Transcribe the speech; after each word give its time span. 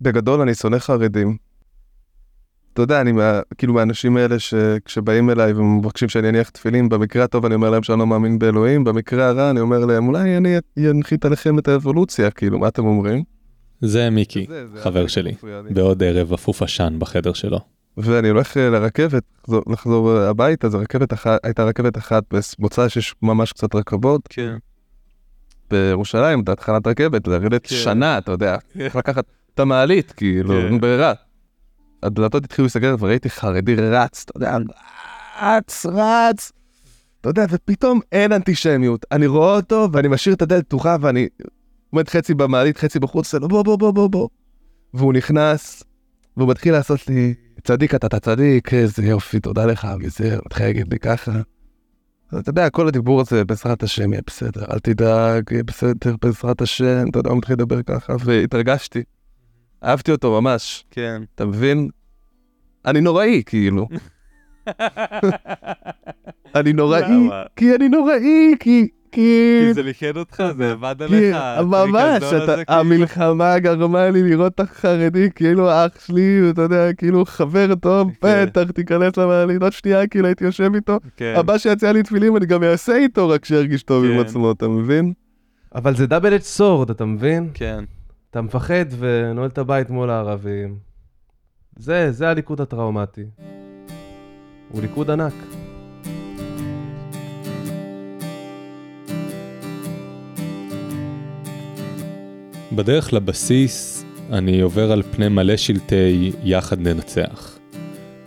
בגדול 0.00 0.40
אני 0.40 0.54
שונא 0.54 0.78
חרדים. 0.78 1.36
אתה 2.72 2.82
יודע, 2.82 3.00
אני 3.00 3.12
מה, 3.12 3.40
כאילו 3.58 3.74
מהאנשים 3.74 4.16
האלה 4.16 4.38
שכשבאים 4.38 5.30
אליי 5.30 5.52
ומבקשים 5.52 6.08
שאני 6.08 6.28
אניח 6.28 6.48
תפילין, 6.48 6.88
במקרה 6.88 7.24
הטוב 7.24 7.46
אני 7.46 7.54
אומר 7.54 7.70
להם 7.70 7.82
שאני 7.82 7.98
לא 7.98 8.06
מאמין 8.06 8.38
באלוהים, 8.38 8.84
במקרה 8.84 9.28
הרע 9.28 9.50
אני 9.50 9.60
אומר 9.60 9.84
להם, 9.84 10.08
אולי 10.08 10.36
אני 10.36 10.58
אנחית 10.78 11.24
עליכם 11.24 11.58
את 11.58 11.68
האבולוציה, 11.68 12.30
כאילו, 12.30 12.58
מה 12.58 12.68
אתם 12.68 12.84
אומרים? 12.84 13.22
זה 13.80 14.10
מיקי, 14.10 14.46
זה, 14.48 14.66
זה 14.68 14.80
חבר 14.82 15.06
שלי, 15.06 15.34
בעוד 15.70 16.02
ערב 16.02 16.32
אפוף 16.32 16.62
עשן 16.62 16.96
בחדר 16.98 17.32
שלו. 17.32 17.58
ואני 17.96 18.28
הולך 18.28 18.56
אה, 18.56 18.70
לרכבת, 18.70 19.22
לחזור, 19.42 19.62
לחזור 19.66 20.10
הביתה, 20.10 20.68
זו 20.68 20.78
רכבת 20.78 21.12
אחת, 21.12 21.38
הייתה 21.42 21.64
רכבת 21.64 21.98
אחת 21.98 22.24
במוצא 22.30 22.88
שיש 22.88 23.14
ממש 23.22 23.52
קצת 23.52 23.74
רכבות. 23.74 24.20
כן. 24.28 24.56
בירושלים, 25.70 26.42
תחנת 26.42 26.86
רכבת, 26.86 27.28
לרדת 27.28 27.66
כן. 27.66 27.76
שנה, 27.76 28.18
אתה 28.18 28.32
יודע, 28.32 28.56
צריך 28.78 28.96
לקחת 28.96 29.24
את 29.58 29.62
המעלית, 29.62 30.12
כאילו, 30.12 30.54
כן. 30.54 30.80
ברירה. 30.80 31.12
הדלתות 32.02 32.44
התחילו 32.44 32.64
להיסגר 32.66 32.96
וראיתי 32.98 33.30
חרדי 33.30 33.74
רץ, 33.74 34.24
אתה 34.24 34.36
יודע, 34.36 34.56
רץ, 35.42 35.86
רץ. 35.86 36.52
אתה 37.20 37.28
יודע, 37.28 37.46
ופתאום 37.50 38.00
אין 38.12 38.32
אנטישמיות. 38.32 39.06
אני 39.12 39.26
רואה 39.26 39.56
אותו 39.56 39.88
ואני 39.92 40.08
משאיר 40.08 40.34
את 40.34 40.42
הדלת 40.42 40.64
פתוחה 40.64 40.96
ואני 41.00 41.28
עומד 41.90 42.08
חצי 42.08 42.34
במעלית, 42.34 42.78
חצי 42.78 42.98
בחוץ, 42.98 43.26
עושה 43.26 43.38
לו 43.38 43.48
בוא 43.48 43.62
בוא 43.62 43.76
בוא 43.78 43.90
בוא 43.90 44.08
בוא. 44.08 44.28
והוא 44.94 45.12
נכנס, 45.12 45.82
והוא 46.36 46.48
מתחיל 46.48 46.72
לעשות 46.72 47.08
לי, 47.08 47.34
צדיק 47.64 47.94
אתה, 47.94 48.06
אתה 48.06 48.20
צדיק, 48.20 48.74
איזה 48.74 49.06
יופי, 49.06 49.40
תודה 49.40 49.66
לך, 49.66 49.88
וזה, 50.00 50.38
מתחיל 50.46 50.66
להגיד 50.66 50.92
לי 50.92 50.98
ככה. 50.98 51.32
אתה 52.28 52.50
יודע, 52.50 52.70
כל 52.70 52.88
הדיבור 52.88 53.20
הזה 53.20 53.44
בעזרת 53.44 53.82
השם 53.82 54.12
יהיה 54.12 54.22
בסדר, 54.26 54.64
אל 54.72 54.78
תדאג, 54.78 55.44
יהיה 55.50 55.62
בסדר, 55.62 56.16
בעזרת 56.22 56.60
השם, 56.60 57.04
אתה 57.10 57.18
יודע, 57.18 57.30
הוא 57.30 57.38
מתחיל 57.38 57.54
לדבר 57.54 57.82
ככה, 57.82 58.14
והתרגשתי. 58.24 59.02
אהבתי 59.84 60.12
אותו 60.12 60.40
ממש. 60.40 60.84
כן. 60.90 61.22
אתה 61.34 61.44
מבין? 61.44 61.88
אני 62.86 63.00
נוראי, 63.00 63.42
כאילו. 63.46 63.88
אני 66.54 66.72
נוראי, 66.72 67.28
כי 67.56 67.74
אני 67.74 67.88
נוראי, 67.88 68.54
כי... 68.60 68.88
כי... 69.12 69.60
זה 69.72 69.82
ליכד 69.82 70.16
אותך, 70.16 70.42
זה 70.56 70.72
עבד 70.72 71.02
עליך. 71.02 71.36
ממש, 71.62 72.22
כאילו. 72.24 72.52
המלחמה 72.68 73.58
גרמה 73.58 74.10
לי 74.10 74.22
לראות 74.22 74.54
את 74.54 74.60
החרדי 74.60 75.28
כאילו 75.34 75.70
אח 75.70 76.06
שלי, 76.06 76.40
אתה 76.50 76.62
יודע, 76.62 76.92
כאילו 76.92 77.24
חבר 77.24 77.74
טוב, 77.74 78.10
כן. 78.20 78.44
בטח 78.46 78.70
תיכנס 78.70 79.16
למעלית 79.16 79.62
עוד 79.62 79.72
שנייה, 79.72 80.06
כאילו 80.06 80.26
הייתי 80.26 80.44
יושב 80.44 80.74
איתו. 80.74 80.98
כן. 81.16 81.34
הבא 81.36 81.58
שיציע 81.58 81.92
לי 81.92 82.02
תפילים 82.02 82.36
אני 82.36 82.46
גם 82.46 82.62
אעשה 82.62 82.96
איתו 82.96 83.28
רק 83.28 83.44
שירגיש 83.44 83.82
טוב 83.82 84.04
עם 84.04 84.12
כן. 84.12 84.18
עצמו, 84.20 84.52
אתה 84.52 84.68
מבין? 84.68 85.12
אבל 85.74 85.96
זה 85.96 86.06
דאבל 86.06 86.36
אץ' 86.36 86.46
סורד, 86.46 86.90
אתה 86.90 87.04
מבין? 87.04 87.50
כן. 87.54 87.84
אתה 88.30 88.42
מפחד 88.42 88.84
ונועל 88.98 89.48
את 89.48 89.58
הבית 89.58 89.90
מול 89.90 90.10
הערבים. 90.10 90.78
זה, 91.76 92.12
זה 92.12 92.28
הליכוד 92.28 92.60
הטראומטי. 92.60 93.24
הוא 94.70 94.82
ליכוד 94.82 95.10
ענק. 95.10 95.34
בדרך 102.72 103.12
לבסיס 103.12 104.04
אני 104.32 104.60
עובר 104.60 104.92
על 104.92 105.02
פני 105.02 105.28
מלא 105.28 105.56
שלטי 105.56 106.32
יחד 106.42 106.80
ננצח. 106.80 107.58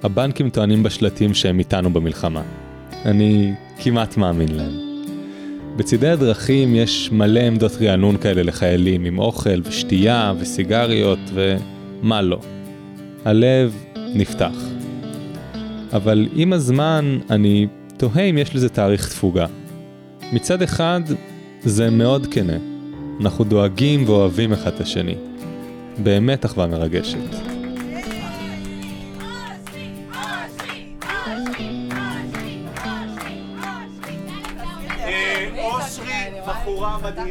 הבנקים 0.03 0.49
טוענים 0.49 0.83
בשלטים 0.83 1.33
שהם 1.33 1.59
איתנו 1.59 1.89
במלחמה. 1.89 2.43
אני 3.05 3.53
כמעט 3.83 4.17
מאמין 4.17 4.55
להם. 4.55 4.90
בצידי 5.75 6.09
הדרכים 6.09 6.75
יש 6.75 7.09
מלא 7.11 7.39
עמדות 7.39 7.71
רענון 7.81 8.17
כאלה 8.17 8.43
לחיילים 8.43 9.05
עם 9.05 9.19
אוכל 9.19 9.61
ושתייה 9.63 10.33
וסיגריות 10.39 11.19
ומה 11.33 12.21
לא. 12.21 12.39
הלב 13.25 13.83
נפתח. 14.15 14.55
אבל 15.93 16.27
עם 16.35 16.53
הזמן 16.53 17.19
אני 17.29 17.67
תוהה 17.97 18.23
אם 18.23 18.37
יש 18.37 18.55
לזה 18.55 18.69
תאריך 18.69 19.09
תפוגה. 19.09 19.45
מצד 20.33 20.61
אחד 20.61 21.01
זה 21.63 21.89
מאוד 21.89 22.27
כנה. 22.31 22.57
אנחנו 23.21 23.43
דואגים 23.43 24.03
ואוהבים 24.09 24.53
אחד 24.53 24.71
את 24.75 24.81
השני. 24.81 25.15
באמת 26.03 26.45
אחווה 26.45 26.67
מרגשת. 26.67 27.50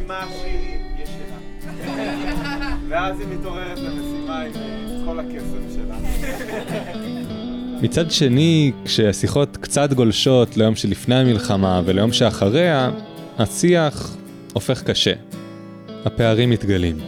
מדהימה 0.05 0.25
שהיא 0.41 0.77
ישנה. 1.03 1.37
ואז 2.89 3.21
היא 3.21 3.29
מתעוררת 3.29 3.79
למשימה 3.79 4.43
עם 4.43 4.53
כל 5.05 5.21
הכסף 5.21 5.75
שלה. 5.75 5.97
מצד 7.83 8.11
שני, 8.11 8.73
כשהשיחות 8.85 9.57
קצת 9.57 9.93
גולשות 9.93 10.57
ליום 10.57 10.77
שלפני 10.77 11.15
המלחמה 11.15 11.83
וליום 11.85 12.13
שאחריה, 12.13 12.91
השיח 13.39 14.17
הופך 14.53 14.83
קשה. 14.83 15.13
הפערים 16.05 16.51
מתגלים. 16.51 16.99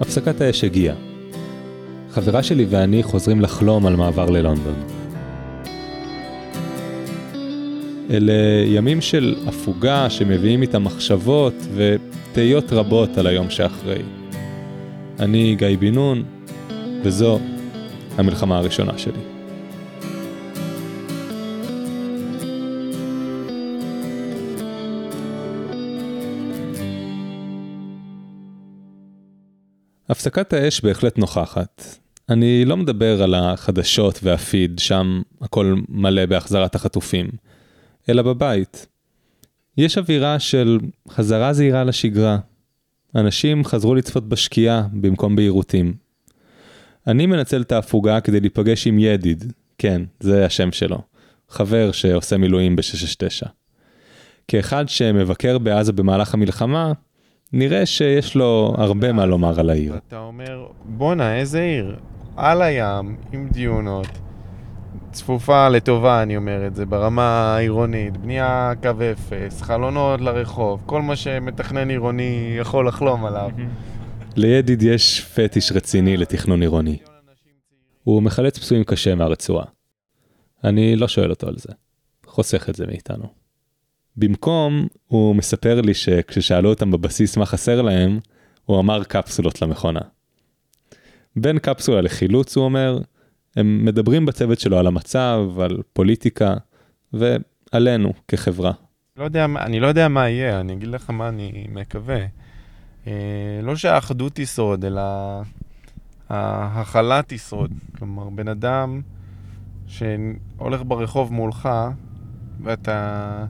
הפסקת 0.00 0.40
האש 0.40 0.64
הגיעה. 0.64 0.94
חברה 2.10 2.42
שלי 2.42 2.66
ואני 2.70 3.02
חוזרים 3.02 3.40
לחלום 3.40 3.86
על 3.86 3.96
מעבר 3.96 4.30
ללונדון. 4.30 4.74
אלה 8.10 8.32
ימים 8.66 9.00
של 9.00 9.36
הפוגה 9.46 10.10
שמביאים 10.10 10.62
איתם 10.62 10.84
מחשבות 10.84 11.54
ותהיות 11.74 12.72
רבות 12.72 13.18
על 13.18 13.26
היום 13.26 13.50
שאחרי. 13.50 14.02
אני 15.18 15.54
גיא 15.54 15.76
בן 15.78 15.94
נון, 15.94 16.22
וזו 17.02 17.38
המלחמה 18.16 18.58
הראשונה 18.58 18.98
שלי. 18.98 19.20
הפסקת 30.08 30.52
האש 30.52 30.80
בהחלט 30.80 31.18
נוכחת. 31.18 31.82
אני 32.28 32.64
לא 32.64 32.76
מדבר 32.76 33.22
על 33.22 33.34
החדשות 33.34 34.20
והפיד, 34.22 34.78
שם 34.78 35.22
הכל 35.40 35.74
מלא 35.88 36.26
בהחזרת 36.26 36.74
החטופים, 36.74 37.28
אלא 38.08 38.22
בבית. 38.22 38.86
יש 39.76 39.98
אווירה 39.98 40.38
של 40.38 40.78
חזרה 41.08 41.52
זהירה 41.52 41.84
לשגרה. 41.84 42.38
אנשים 43.14 43.64
חזרו 43.64 43.94
לצפות 43.94 44.28
בשקיעה 44.28 44.86
במקום 44.92 45.36
ביירוטים. 45.36 45.94
אני 47.06 47.26
מנצל 47.26 47.62
את 47.62 47.72
ההפוגה 47.72 48.20
כדי 48.20 48.40
להיפגש 48.40 48.86
עם 48.86 48.98
ידיד, 48.98 49.52
כן, 49.78 50.02
זה 50.20 50.46
השם 50.46 50.72
שלו, 50.72 50.98
חבר 51.48 51.92
שעושה 51.92 52.36
מילואים 52.36 52.76
ב-669. 52.76 53.48
כאחד 54.48 54.88
שמבקר 54.88 55.58
בעזה 55.58 55.92
במהלך 55.92 56.34
המלחמה, 56.34 56.92
נראה 57.52 57.86
שיש 57.86 58.34
לו 58.34 58.74
הרבה 58.78 59.12
מה 59.12 59.26
לומר 59.26 59.60
על 59.60 59.70
העיר. 59.70 59.96
אתה 60.08 60.18
אומר, 60.18 60.66
בואנה, 60.84 61.36
איזה 61.36 61.60
עיר. 61.60 61.96
על 62.36 62.62
הים, 62.62 63.16
עם 63.32 63.48
דיונות. 63.52 64.06
צפופה 65.12 65.68
לטובה, 65.68 66.22
אני 66.22 66.36
אומר 66.36 66.66
את 66.66 66.74
זה, 66.74 66.86
ברמה 66.86 67.54
העירונית, 67.54 68.16
בנייה 68.16 68.72
קו 68.82 68.90
אפס, 69.12 69.62
חלונות 69.62 70.20
לרחוב, 70.20 70.82
כל 70.86 71.02
מה 71.02 71.16
שמתכנן 71.16 71.90
עירוני 71.90 72.56
יכול 72.60 72.88
לחלום 72.88 73.24
עליו. 73.24 73.50
לידיד 74.36 74.82
יש 74.82 75.24
פטיש 75.34 75.72
רציני 75.72 76.16
לתכנון 76.16 76.62
עירוני. 76.62 76.98
הוא 78.04 78.22
מחלץ 78.22 78.58
פצועים 78.58 78.84
קשה 78.84 79.14
מהרצועה. 79.14 79.64
אני 80.64 80.96
לא 80.96 81.08
שואל 81.08 81.30
אותו 81.30 81.48
על 81.48 81.54
זה, 81.58 81.72
חוסך 82.26 82.68
את 82.70 82.74
זה 82.74 82.86
מאיתנו. 82.86 83.24
במקום, 84.16 84.86
הוא 85.06 85.36
מספר 85.36 85.80
לי 85.80 85.94
שכששאלו 85.94 86.70
אותם 86.70 86.90
בבסיס 86.90 87.36
מה 87.36 87.46
חסר 87.46 87.82
להם, 87.82 88.18
הוא 88.64 88.80
אמר 88.80 89.04
קפסולות 89.04 89.62
למכונה. 89.62 90.00
בין 91.36 91.58
קפסולה 91.58 92.00
לחילוץ, 92.00 92.56
הוא 92.56 92.64
אומר, 92.64 92.98
הם 93.56 93.84
מדברים 93.84 94.26
בצוות 94.26 94.60
שלו 94.60 94.78
על 94.78 94.86
המצב, 94.86 95.40
על 95.60 95.82
פוליטיקה, 95.92 96.54
ועלינו 97.12 98.12
כחברה. 98.28 98.72
לא 99.16 99.24
יודע, 99.24 99.44
אני 99.44 99.80
לא 99.80 99.86
יודע 99.86 100.08
מה 100.08 100.28
יהיה, 100.28 100.60
אני 100.60 100.72
אגיד 100.72 100.88
לך 100.88 101.10
מה 101.10 101.28
אני 101.28 101.66
מקווה. 101.72 102.20
אה, 103.06 103.60
לא 103.62 103.76
שהאחדות 103.76 104.32
תשרוד, 104.34 104.84
אלא 104.84 105.02
ההכלה 106.28 107.20
תשרוד. 107.26 107.70
כלומר, 107.98 108.28
בן 108.28 108.48
אדם 108.48 109.00
שהולך 109.86 110.82
ברחוב 110.86 111.32
מולך, 111.32 111.68
ואתה 112.62 113.44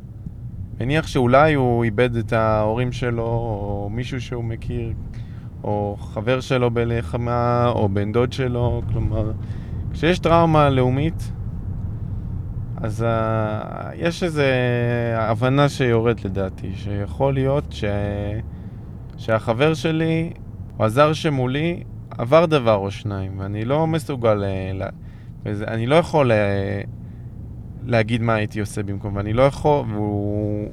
מניח 0.80 1.06
שאולי 1.06 1.54
הוא 1.54 1.84
איבד 1.84 2.16
את 2.16 2.32
ההורים 2.32 2.92
שלו, 2.92 3.22
או 3.22 3.88
מישהו 3.92 4.20
שהוא 4.20 4.44
מכיר, 4.44 4.92
או 5.64 5.96
חבר 6.00 6.40
שלו 6.40 6.70
בלחמה, 6.70 7.68
או 7.68 7.88
בן 7.88 8.12
דוד 8.12 8.32
שלו, 8.32 8.82
כלומר, 8.92 9.32
כשיש 9.92 10.18
טראומה 10.18 10.70
לאומית, 10.70 11.32
אז 12.76 13.02
uh, 13.02 13.06
יש 13.94 14.22
איזו 14.22 14.42
הבנה 15.16 15.68
שיורד 15.68 16.20
לדעתי, 16.24 16.72
שיכול 16.74 17.34
להיות 17.34 17.64
ש... 17.70 17.84
שהחבר 19.16 19.74
שלי, 19.74 20.32
או 20.78 20.84
הזר 20.84 21.12
שמולי, 21.12 21.82
עבר 22.10 22.46
דבר 22.46 22.74
או 22.74 22.90
שניים, 22.90 23.38
ואני 23.38 23.64
לא 23.64 23.86
מסוגל, 23.86 24.44
לה... 24.74 24.86
וזה, 25.44 25.64
אני 25.64 25.86
לא 25.86 25.94
יכול 25.94 26.32
uh, 26.32 26.34
להגיד 27.86 28.22
מה 28.22 28.34
הייתי 28.34 28.60
עושה 28.60 28.82
במקום, 28.82 29.16
ואני 29.16 29.32
לא 29.32 29.42
יכול, 29.42 29.84
והוא 29.88 30.68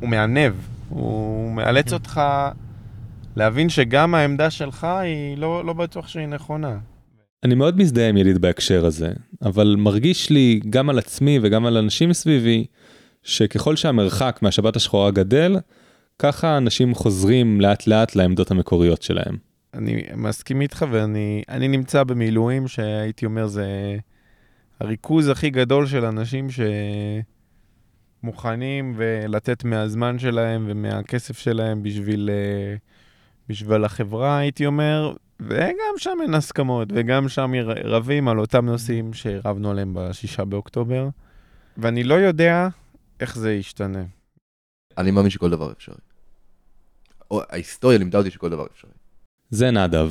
הוא 0.00 0.08
מענב, 0.08 0.52
הוא 0.88 1.52
מאלץ 1.52 1.88
כן. 1.88 1.94
אותך 1.94 2.20
להבין 3.36 3.68
שגם 3.68 4.14
העמדה 4.14 4.50
שלך 4.50 4.84
היא 4.84 5.38
לא, 5.38 5.64
לא 5.64 5.72
בטוח 5.72 6.08
שהיא 6.08 6.26
נכונה. 6.26 6.78
אני 7.44 7.54
מאוד 7.54 7.78
מזדהה 7.78 8.08
עם 8.08 8.16
יליד 8.16 8.38
בהקשר 8.38 8.86
הזה, 8.86 9.12
אבל 9.42 9.74
מרגיש 9.78 10.30
לי 10.30 10.60
גם 10.70 10.90
על 10.90 10.98
עצמי 10.98 11.38
וגם 11.42 11.66
על 11.66 11.76
אנשים 11.76 12.08
מסביבי, 12.08 12.66
שככל 13.22 13.76
שהמרחק 13.76 14.38
מהשבת 14.42 14.76
השחורה 14.76 15.10
גדל, 15.10 15.56
ככה 16.18 16.56
אנשים 16.56 16.94
חוזרים 16.94 17.60
לאט 17.60 17.86
לאט 17.86 18.16
לעמדות 18.16 18.50
המקוריות 18.50 19.02
שלהם. 19.02 19.36
אני 19.74 20.02
מסכים 20.16 20.60
איתך, 20.60 20.84
ואני 20.90 21.42
אני 21.48 21.68
נמצא 21.68 22.04
במילואים 22.04 22.68
שהייתי 22.68 23.26
אומר 23.26 23.46
זה 23.46 23.96
הריכוז 24.80 25.28
הכי 25.28 25.50
גדול 25.50 25.86
של 25.86 26.04
אנשים 26.04 26.46
שמוכנים 28.22 28.94
ולתת 28.96 29.64
מהזמן 29.64 30.18
שלהם 30.18 30.64
ומהכסף 30.68 31.38
שלהם 31.38 31.82
בשביל, 31.82 32.30
אה, 32.32 32.76
בשביל 33.48 33.84
החברה, 33.84 34.38
הייתי 34.38 34.66
אומר, 34.66 35.14
וגם 35.40 35.94
שם 35.96 36.18
אין 36.22 36.34
הסכמות, 36.34 36.88
וגם 36.94 37.28
שם 37.28 37.52
רבים 37.84 38.28
על 38.28 38.38
אותם 38.38 38.66
נושאים 38.66 39.12
שרבנו 39.12 39.70
עליהם 39.70 39.94
בשישה 39.94 40.44
באוקטובר, 40.44 41.08
ואני 41.76 42.04
לא 42.04 42.14
יודע 42.14 42.68
איך 43.20 43.38
זה 43.38 43.52
ישתנה. 43.52 44.04
אני 44.98 45.10
מאמין 45.10 45.30
שכל 45.30 45.50
דבר 45.50 45.72
אפשרי. 45.72 45.96
או, 47.30 47.40
ההיסטוריה 47.50 47.98
לימדה 47.98 48.18
אותי 48.18 48.30
שכל 48.30 48.50
דבר 48.50 48.66
אפשרי. 48.72 48.90
זה 49.50 49.70
נדב. 49.70 50.10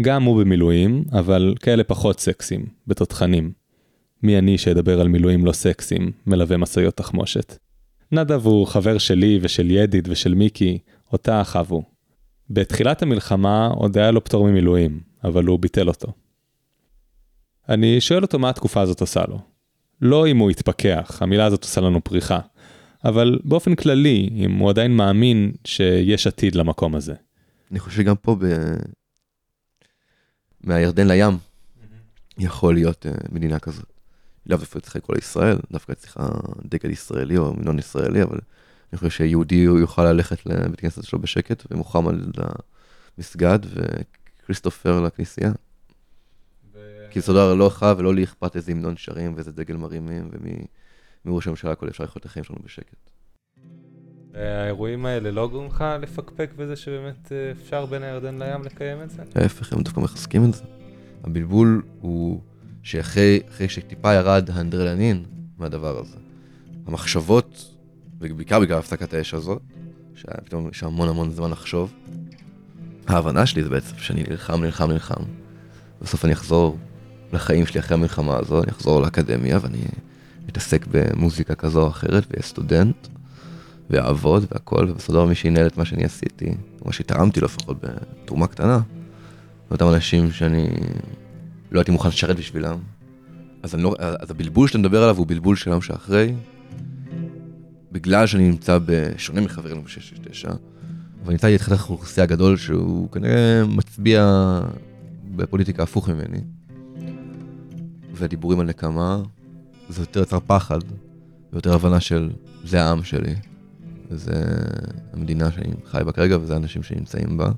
גם 0.00 0.22
הוא 0.22 0.40
במילואים, 0.40 1.04
אבל 1.12 1.54
כאלה 1.60 1.84
פחות 1.84 2.20
סקסים, 2.20 2.66
בתותחנים. 2.86 3.52
מי 4.22 4.38
אני 4.38 4.58
שאדבר 4.58 5.00
על 5.00 5.08
מילואים 5.08 5.44
לא 5.44 5.52
סקסים, 5.52 6.12
מלווה 6.26 6.56
משאיות 6.56 6.96
תחמושת. 6.96 7.58
נדב 8.12 8.46
הוא 8.46 8.66
חבר 8.66 8.98
שלי 8.98 9.38
ושל 9.42 9.70
ידיד 9.70 10.08
ושל 10.10 10.34
מיקי, 10.34 10.78
אותה 11.12 11.42
הוא. 11.68 11.82
בתחילת 12.50 13.02
המלחמה 13.02 13.66
עוד 13.66 13.98
היה 13.98 14.10
לו 14.10 14.24
פטור 14.24 14.46
ממילואים, 14.46 15.00
אבל 15.24 15.44
הוא 15.44 15.58
ביטל 15.58 15.88
אותו. 15.88 16.12
אני 17.68 18.00
שואל 18.00 18.22
אותו 18.22 18.38
מה 18.38 18.50
התקופה 18.50 18.80
הזאת 18.80 19.00
עושה 19.00 19.22
לו. 19.28 19.38
לא 20.00 20.26
אם 20.26 20.38
הוא 20.38 20.50
התפכח, 20.50 21.18
המילה 21.22 21.44
הזאת 21.44 21.62
עושה 21.62 21.80
לנו 21.80 22.04
פריחה, 22.04 22.40
אבל 23.04 23.38
באופן 23.44 23.74
כללי, 23.74 24.30
אם 24.32 24.58
הוא 24.58 24.70
עדיין 24.70 24.96
מאמין 24.96 25.52
שיש 25.64 26.26
עתיד 26.26 26.54
למקום 26.54 26.94
הזה. 26.94 27.14
אני 27.70 27.78
חושב 27.78 27.96
שגם 27.96 28.16
פה, 28.16 28.36
ב... 28.40 28.44
מהירדן 30.64 31.08
לים, 31.08 31.38
יכול 32.38 32.74
להיות 32.74 33.06
uh, 33.06 33.34
מדינה 33.34 33.58
כזאת. 33.58 33.92
לאו 34.46 34.58
דווקא 34.58 34.80
צריכה 34.80 35.00
כל 35.00 35.14
ישראל, 35.18 35.56
דווקא 35.72 35.94
צריכה 35.94 36.28
דגל 36.64 36.90
ישראלי 36.90 37.38
או 37.38 37.54
מנון 37.54 37.78
ישראלי, 37.78 38.22
אבל 38.22 38.38
אני 38.92 38.98
חושב 38.98 39.10
שיהודי 39.10 39.54
יוכל 39.54 40.12
ללכת 40.12 40.46
לבית 40.46 40.80
כנסת 40.80 41.04
שלו 41.04 41.18
בשקט, 41.18 41.62
ומוחמד 41.70 42.14
למסגד, 43.18 43.58
וכריסטופר 44.42 45.00
לכנסייה. 45.00 45.52
ו... 46.74 46.78
כי 47.10 47.20
סודר 47.20 47.54
לא 47.54 47.66
לך 47.66 47.86
ולא 47.98 48.14
לי 48.14 48.24
אכפת 48.24 48.56
איזה 48.56 48.72
המנון 48.72 48.96
שרים 48.96 49.34
ואיזה 49.34 49.52
דגל 49.52 49.76
מרימים, 49.76 50.30
ומראש 51.24 51.46
הממשלה 51.46 51.72
הכל 51.72 51.88
אפשר 51.88 52.04
לחיות 52.04 52.16
את 52.16 52.24
החיים 52.24 52.44
שלנו 52.44 52.60
בשקט. 52.64 53.10
האירועים 54.34 55.06
האלה 55.06 55.30
לא 55.30 55.48
גורמים 55.48 55.70
לך 55.70 55.84
לפקפק 56.00 56.50
בזה 56.56 56.76
שבאמת 56.76 57.32
אה, 57.32 57.50
אפשר 57.50 57.86
בין 57.86 58.02
הירדן 58.02 58.42
לים 58.42 58.62
לקיים 58.62 59.02
את 59.02 59.10
זה? 59.10 59.22
ההפך, 59.34 59.72
הם 59.72 59.82
דווקא 59.82 60.00
מחזקים 60.00 60.44
את 60.44 60.54
זה. 60.54 60.64
הבלבול 61.24 61.82
הוא 62.00 62.40
שאחרי 62.82 63.40
שטיפה 63.68 64.14
ירד 64.14 64.50
האנדרלנין 64.50 65.24
מהדבר 65.58 65.98
הזה, 65.98 66.16
המחשבות, 66.86 67.71
ובעיקר 68.30 68.60
בגלל 68.60 68.78
הפסקת 68.78 69.14
האש 69.14 69.34
הזאת, 69.34 69.62
שפתאום 70.14 70.68
יש 70.72 70.82
המון 70.82 71.08
המון 71.08 71.30
זמן 71.30 71.50
לחשוב, 71.50 71.92
ההבנה 73.06 73.46
שלי 73.46 73.62
זה 73.62 73.70
בעצם 73.70 73.98
שאני 73.98 74.24
נלחם, 74.30 74.62
נלחם, 74.62 74.90
נלחם. 74.90 75.22
בסוף 76.02 76.24
אני 76.24 76.32
אחזור 76.32 76.78
לחיים 77.32 77.66
שלי 77.66 77.80
אחרי 77.80 77.96
המלחמה 77.96 78.36
הזו, 78.36 78.62
אני 78.62 78.70
אחזור 78.70 79.02
לאקדמיה 79.02 79.58
ואני 79.62 79.84
אתעסק 80.48 80.86
במוזיקה 80.90 81.54
כזו 81.54 81.82
או 81.82 81.88
אחרת 81.88 82.26
ואהיה 82.30 82.42
סטודנט. 82.42 83.08
ואעבוד 83.92 84.46
והכל, 84.52 84.86
ובסופו 84.90 85.26
מי 85.26 85.34
שינהל 85.34 85.66
את 85.66 85.76
מה 85.76 85.84
שאני 85.84 86.04
עשיתי, 86.04 86.46
או 86.80 86.86
מה 86.86 86.92
שתרמתי 86.92 87.40
לו 87.40 87.46
לפחות 87.46 87.76
בתרומה 87.80 88.46
קטנה, 88.46 88.80
ואותם 89.70 89.88
אנשים 89.88 90.32
שאני 90.32 90.70
לא 91.72 91.80
הייתי 91.80 91.90
מוכן 91.90 92.08
לשרת 92.08 92.36
בשבילם. 92.36 92.78
אז, 93.62 93.74
לא, 93.74 93.94
אז 93.98 94.30
הבלבול 94.30 94.68
שאתה 94.68 94.78
מדבר 94.78 95.02
עליו 95.02 95.16
הוא 95.16 95.26
בלבול 95.26 95.56
של 95.56 95.70
היום 95.70 95.82
שאחרי, 95.82 96.34
בגלל 97.92 98.26
שאני 98.26 98.48
נמצא 98.48 98.78
בשונה 98.86 99.40
מחברים 99.40 99.82
ב-669, 99.82 100.48
אבל 101.24 101.32
נמצא 101.32 101.56
חתך 101.58 101.90
האוכלוסייה 101.90 102.24
הגדול 102.24 102.56
שהוא 102.56 103.10
כנראה 103.10 103.64
מצביע 103.66 104.60
בפוליטיקה 105.36 105.82
הפוך 105.82 106.08
ממני. 106.08 106.38
והדיבורים 108.14 108.60
על 108.60 108.66
נקמה, 108.66 109.22
זה 109.88 110.02
יותר 110.02 110.22
יצר 110.22 110.38
פחד, 110.46 110.78
ויותר 111.52 111.74
הבנה 111.74 112.00
של 112.00 112.30
זה 112.64 112.82
העם 112.82 113.04
שלי. 113.04 113.34
וזה 114.10 114.44
המדינה 115.12 115.52
שאני 115.52 115.72
חי 115.90 116.00
בה 116.04 116.12
כרגע, 116.12 116.38
וזה 116.40 116.54
האנשים 116.54 116.82
שנמצאים 116.82 117.36
בה. 117.36 117.50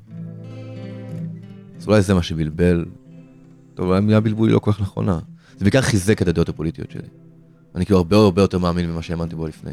אז 1.78 1.88
אולי 1.88 2.02
זה 2.02 2.14
מה 2.14 2.22
שבלבל. 2.22 2.84
טוב, 3.74 3.86
אולי 3.86 3.98
המילה 3.98 4.20
בלבול 4.20 4.48
היא 4.48 4.54
לא 4.54 4.58
כל 4.58 4.72
כך 4.72 4.80
נכונה. 4.80 5.18
זה 5.58 5.64
בעיקר 5.64 5.80
חיזק 5.80 6.22
את 6.22 6.28
הדעות 6.28 6.48
הפוליטיות 6.48 6.90
שלי. 6.90 7.08
אני 7.74 7.84
כאילו 7.84 7.98
הרבה 7.98 8.16
הרבה 8.16 8.42
יותר 8.42 8.58
מאמין 8.58 8.90
ממה 8.90 9.02
שהאמנתי 9.02 9.36
בו 9.36 9.46
לפני. 9.46 9.72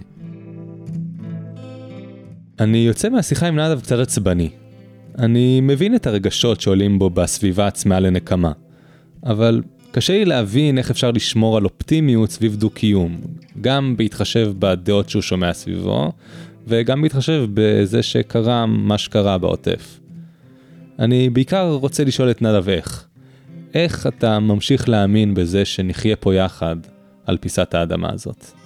אני 2.59 2.77
יוצא 2.77 3.09
מהשיחה 3.09 3.47
עם 3.47 3.59
נדב 3.59 3.79
קצת 3.81 3.99
עצבני. 3.99 4.49
אני 5.17 5.61
מבין 5.61 5.95
את 5.95 6.07
הרגשות 6.07 6.61
שעולים 6.61 6.99
בו 6.99 7.09
בסביבה 7.09 7.67
עצמה 7.67 7.99
לנקמה, 7.99 8.51
אבל 9.25 9.61
קשה 9.91 10.13
לי 10.13 10.25
להבין 10.25 10.77
איך 10.77 10.91
אפשר 10.91 11.11
לשמור 11.11 11.57
על 11.57 11.63
אופטימיות 11.63 12.29
סביב 12.29 12.55
דו-קיום, 12.55 13.21
גם 13.61 13.97
בהתחשב 13.97 14.53
בדעות 14.59 15.09
שהוא 15.09 15.21
שומע 15.21 15.53
סביבו, 15.53 16.11
וגם 16.67 17.01
בהתחשב 17.01 17.45
בזה 17.53 18.03
שקרה 18.03 18.65
מה 18.65 18.97
שקרה 18.97 19.37
בעוטף. 19.37 19.99
אני 20.99 21.29
בעיקר 21.29 21.71
רוצה 21.71 22.03
לשאול 22.03 22.31
את 22.31 22.41
נדב 22.41 22.69
איך. 22.69 23.07
איך 23.73 24.07
אתה 24.07 24.39
ממשיך 24.39 24.89
להאמין 24.89 25.33
בזה 25.33 25.65
שנחיה 25.65 26.15
פה 26.15 26.35
יחד 26.35 26.75
על 27.25 27.37
פיסת 27.37 27.73
האדמה 27.73 28.09
הזאת? 28.13 28.60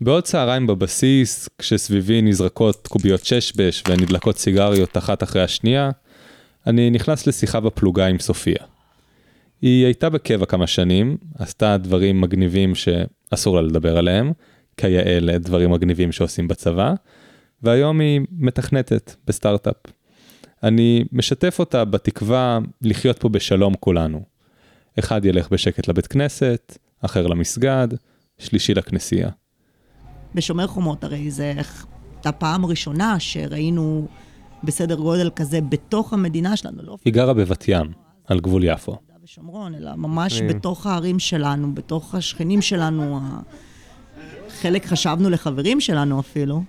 בעוד 0.00 0.24
צהריים 0.24 0.66
בבסיס, 0.66 1.48
כשסביבי 1.58 2.22
נזרקות 2.22 2.86
קוביות 2.86 3.24
ששבש 3.24 3.82
ונדלקות 3.88 4.38
סיגריות 4.38 4.96
אחת 4.96 5.22
אחרי 5.22 5.42
השנייה, 5.42 5.90
אני 6.66 6.90
נכנס 6.90 7.26
לשיחה 7.26 7.60
בפלוגה 7.60 8.06
עם 8.06 8.18
סופיה. 8.18 8.64
היא 9.62 9.84
הייתה 9.84 10.10
בקבע 10.10 10.46
כמה 10.46 10.66
שנים, 10.66 11.16
עשתה 11.38 11.76
דברים 11.76 12.20
מגניבים 12.20 12.74
שאסור 12.74 13.56
לה 13.56 13.62
לדבר 13.62 13.98
עליהם, 13.98 14.32
כיאה 14.76 15.38
דברים 15.38 15.70
מגניבים 15.70 16.12
שעושים 16.12 16.48
בצבא, 16.48 16.94
והיום 17.62 18.00
היא 18.00 18.20
מתכנתת 18.38 19.14
בסטארט-אפ. 19.26 19.76
אני 20.62 21.04
משתף 21.12 21.58
אותה 21.58 21.84
בתקווה 21.84 22.58
לחיות 22.82 23.18
פה 23.18 23.28
בשלום 23.28 23.74
כולנו. 23.80 24.22
אחד 24.98 25.24
ילך 25.24 25.48
בשקט 25.48 25.88
לבית 25.88 26.06
כנסת, 26.06 26.78
אחר 27.00 27.26
למסגד, 27.26 27.88
שלישי 28.38 28.74
לכנסייה. 28.74 29.28
בשומר 30.34 30.66
חומות 30.66 31.04
הרי 31.04 31.30
זה 31.30 31.52
הפעם 32.24 32.64
הראשונה 32.64 33.20
שראינו 33.20 34.06
בסדר 34.64 34.94
גודל 34.94 35.30
כזה 35.36 35.60
בתוך 35.60 36.12
המדינה 36.12 36.56
שלנו. 36.56 36.82
לא 36.82 36.96
היא 37.04 37.12
גרה 37.12 37.34
בבת 37.34 37.64
ים, 37.68 37.86
על 38.26 38.40
גבול 38.40 38.64
יפו. 38.64 38.96
ושומרון, 39.24 39.74
אלא 39.74 39.94
ממש 39.96 40.42
בתוך 40.48 40.86
הערים 40.86 41.18
שלנו, 41.18 41.74
בתוך 41.74 42.14
השכנים 42.14 42.62
שלנו. 42.62 43.20
חלק 44.60 44.86
חשבנו 44.86 45.30
לחברים 45.30 45.80
שלנו 45.80 46.20
אפילו, 46.20 46.62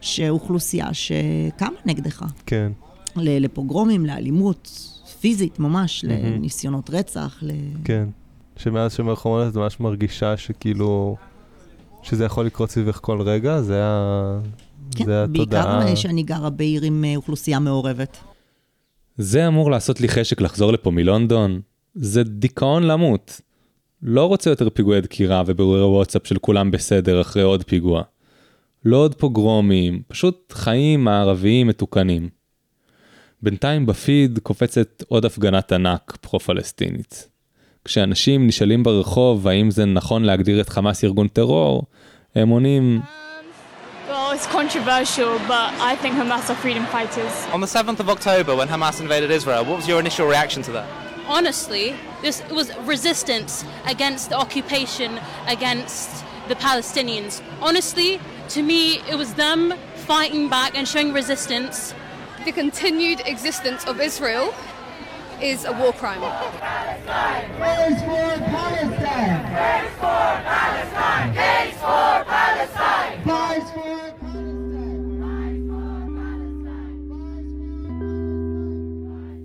שאוכלוסייה 0.00 0.94
שקמה 0.94 1.76
נגדך. 1.84 2.24
כן. 2.46 2.72
לפוגרומים, 3.16 4.06
לאלימות 4.06 4.90
פיזית 5.20 5.58
ממש, 5.58 6.04
לניסיונות 6.08 6.90
רצח. 6.90 7.42
כן. 7.84 8.08
שמאז 8.56 8.94
שומר 8.94 9.14
חומות 9.14 9.48
את 9.48 9.56
ממש 9.56 9.80
מרגישה 9.80 10.36
שכאילו, 10.36 11.16
שזה 12.04 12.24
יכול 12.24 12.46
לקרות 12.46 12.70
סביבך 12.70 12.98
כל 13.02 13.20
רגע, 13.22 13.60
זה 13.60 13.80
ה... 13.84 14.40
כן, 14.96 15.04
זה 15.04 15.24
התודעה. 15.24 15.78
בעיקר 15.78 15.94
שאני 15.94 16.22
גרה 16.22 16.50
בעיר 16.50 16.82
עם 16.82 17.04
אוכלוסייה 17.16 17.58
מעורבת. 17.58 18.16
זה 19.16 19.46
אמור 19.48 19.70
לעשות 19.70 20.00
לי 20.00 20.08
חשק 20.08 20.40
לחזור 20.40 20.72
לפה 20.72 20.90
מלונדון, 20.90 21.60
זה 21.94 22.24
דיכאון 22.24 22.82
למות. 22.82 23.40
לא 24.02 24.26
רוצה 24.26 24.50
יותר 24.50 24.70
פיגועי 24.70 25.00
דקירה 25.00 25.42
ובירורי 25.46 25.84
וואטסאפ 25.84 26.26
של 26.26 26.38
כולם 26.38 26.70
בסדר 26.70 27.20
אחרי 27.20 27.42
עוד 27.42 27.64
פיגוע. 27.64 28.02
לא 28.84 28.96
עוד 28.96 29.14
פוגרומים, 29.14 30.02
פשוט 30.08 30.52
חיים 30.52 31.04
מערביים 31.04 31.66
מתוקנים. 31.66 32.28
בינתיים 33.42 33.86
בפיד 33.86 34.38
קופצת 34.42 35.02
עוד 35.08 35.24
הפגנת 35.24 35.72
ענק 35.72 36.16
פרו-פלסטינית. 36.20 37.28
כשאנשים 37.84 38.46
נשאלים 38.46 38.82
ברחוב 38.82 39.48
האם 39.48 39.70
זה 39.70 39.84
נכון 39.84 40.24
להגדיר 40.24 40.60
את 40.60 40.68
חמאס 40.68 41.04
ארגון 41.04 41.28
טרור, 41.28 41.82
הם 42.34 42.48
עונים, 42.48 43.00
Well, 44.08 44.32
it's 44.32 44.46
controversial, 44.46 45.32
but 45.48 45.70
I 45.90 45.96
think 45.96 46.12
Hamas 46.14 46.50
are 46.50 46.58
freedom 46.64 46.84
fighters. 46.96 47.34
On 47.54 47.60
the 47.60 47.66
7th 47.66 48.00
of 48.00 48.08
October, 48.10 48.54
when 48.54 48.68
Hamas 48.68 49.00
invaded 49.00 49.30
Israel, 49.30 49.64
what 49.64 49.76
was 49.80 49.88
your 49.88 49.98
initial 49.98 50.26
reaction 50.26 50.60
to 50.62 50.72
that? 50.72 50.86
honestly, 51.26 51.94
this 52.22 52.42
was 52.50 52.74
resistance 52.80 53.64
against 53.86 54.30
the 54.30 54.36
occupation, 54.36 55.20
against 55.46 56.24
the 56.48 56.54
Palestinians. 56.56 57.42
Honestly, 57.60 58.20
to 58.50 58.62
me, 58.62 59.00
it 59.10 59.16
was 59.16 59.34
them 59.34 59.72
fighting 60.06 60.48
back 60.48 60.76
and 60.76 60.86
showing 60.86 61.12
resistance. 61.12 61.94
The 62.44 62.52
continued 62.52 63.20
existence 63.24 63.84
of 63.86 64.00
Israel 64.00 64.54
is 65.40 65.64
a 65.64 65.72
war 65.72 65.92
crime. 65.92 66.20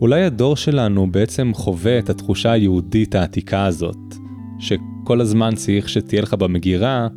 אולי 0.02 0.24
הדור 0.24 0.56
שלנו 0.56 1.12
בעצם 1.12 1.52
חווה 1.54 2.00
את 2.00 2.10
התחושה 2.10 2.52
היהודית 2.52 3.16
העתיקה 3.16 3.66
הזאת, 3.66 4.16
שכל 4.60 5.22
הזמן 5.22 5.56
צריך 5.56 5.90
שתהיה 5.90 6.22
לך 6.22 6.34
במגירה 6.34 7.08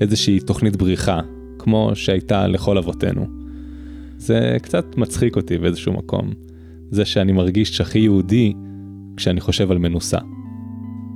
איזושהי 0.00 0.40
תוכנית 0.40 0.76
בריחה, 0.76 1.20
כמו 1.58 1.90
שהייתה 1.94 2.46
לכל 2.46 2.78
אבותינו. 2.78 3.26
זה 4.16 4.56
קצת 4.62 4.96
מצחיק 4.96 5.36
אותי 5.36 5.58
באיזשהו 5.58 5.92
מקום, 5.92 6.30
זה 6.90 7.04
שאני 7.04 7.32
מרגיש 7.32 7.80
הכי 7.80 7.98
יהודי 7.98 8.54
כשאני 9.16 9.40
חושב 9.40 9.70
על 9.70 9.78
מנוסה. 9.78 10.18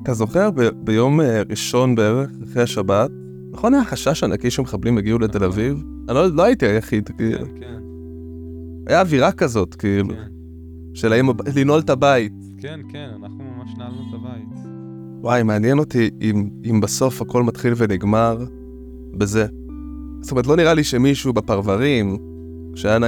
אתה 0.02 0.14
זוכר 0.14 0.50
ב- 0.50 0.68
ביום 0.84 1.20
אה, 1.20 1.42
ראשון 1.50 1.94
בערך, 1.94 2.30
אחרי 2.44 2.62
השבת, 2.62 3.10
נכון 3.52 3.74
היה 3.74 3.84
חשש 3.84 4.24
ענקי 4.24 4.50
שמחבלים 4.50 4.98
הגיעו 4.98 5.18
לתל 5.18 5.44
אביב? 5.44 5.84
אני 6.08 6.14
לא, 6.14 6.30
לא 6.30 6.42
הייתי 6.42 6.66
היחיד, 6.66 7.08
כאילו. 7.16 7.46
כן, 7.60 7.80
היה 8.86 9.00
אווירה 9.00 9.32
כזאת, 9.32 9.74
כאילו, 9.74 10.14
של 10.94 11.12
האם 11.12 11.28
לנעול 11.56 11.80
את 11.80 11.90
הבית. 11.90 12.32
כן, 12.58 12.80
כן, 12.88 13.08
אנחנו 13.22 13.44
ממש 13.56 13.70
נעלנו 13.78 14.02
את 14.08 14.14
הבית. 14.14 14.64
וואי, 15.20 15.42
מעניין 15.42 15.78
אותי 15.78 16.10
אם, 16.22 16.48
אם 16.70 16.80
בסוף 16.80 17.22
הכל 17.22 17.42
מתחיל 17.42 17.72
ונגמר 17.76 18.44
בזה. 19.14 19.46
זאת 20.20 20.30
אומרת, 20.30 20.46
לא 20.46 20.56
נראה 20.56 20.74
לי 20.74 20.84
שמישהו 20.84 21.32
בפרברים, 21.32 22.18
כשהיה 22.74 22.98
9-11, 22.98 23.02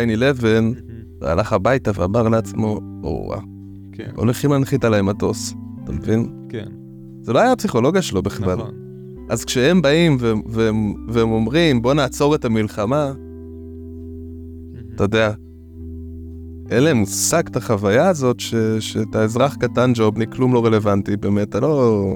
הלך 1.22 1.52
הביתה 1.52 1.90
ואמר 1.94 2.28
לעצמו, 2.28 2.80
וואו, 3.02 3.40
כן, 3.92 4.10
הולכים 4.16 4.52
להנחית 4.52 4.84
עליהם 4.84 5.06
מטוס, 5.06 5.54
אתה 5.84 5.92
מבין? 5.92 6.28
כן, 6.48 6.66
זה 7.20 7.32
לא 7.32 7.38
היה 7.38 7.52
הפסיכולוגיה 7.52 8.02
שלו 8.02 8.22
בכלל. 8.22 8.54
נכון. 8.56 8.74
אז 9.28 9.44
כשהם 9.44 9.82
באים 9.82 10.16
ו- 10.20 10.32
והם, 10.46 10.94
והם 11.08 11.30
אומרים, 11.30 11.82
בוא 11.82 11.94
נעצור 11.94 12.34
את 12.34 12.44
המלחמה, 12.44 13.12
אתה 14.94 15.04
יודע, 15.04 15.32
אין 16.70 16.82
להם 16.82 16.96
מושג 16.96 17.42
את 17.46 17.56
החוויה 17.56 18.08
הזאת 18.08 18.40
ש- 18.40 18.54
שאתה 18.80 19.22
אזרח 19.24 19.54
קטן 19.56 19.92
ג'ובניק, 19.94 20.34
כלום 20.34 20.54
לא 20.54 20.66
רלוונטי, 20.66 21.16
באמת, 21.16 21.48
אתה 21.48 21.60
לא 21.60 22.14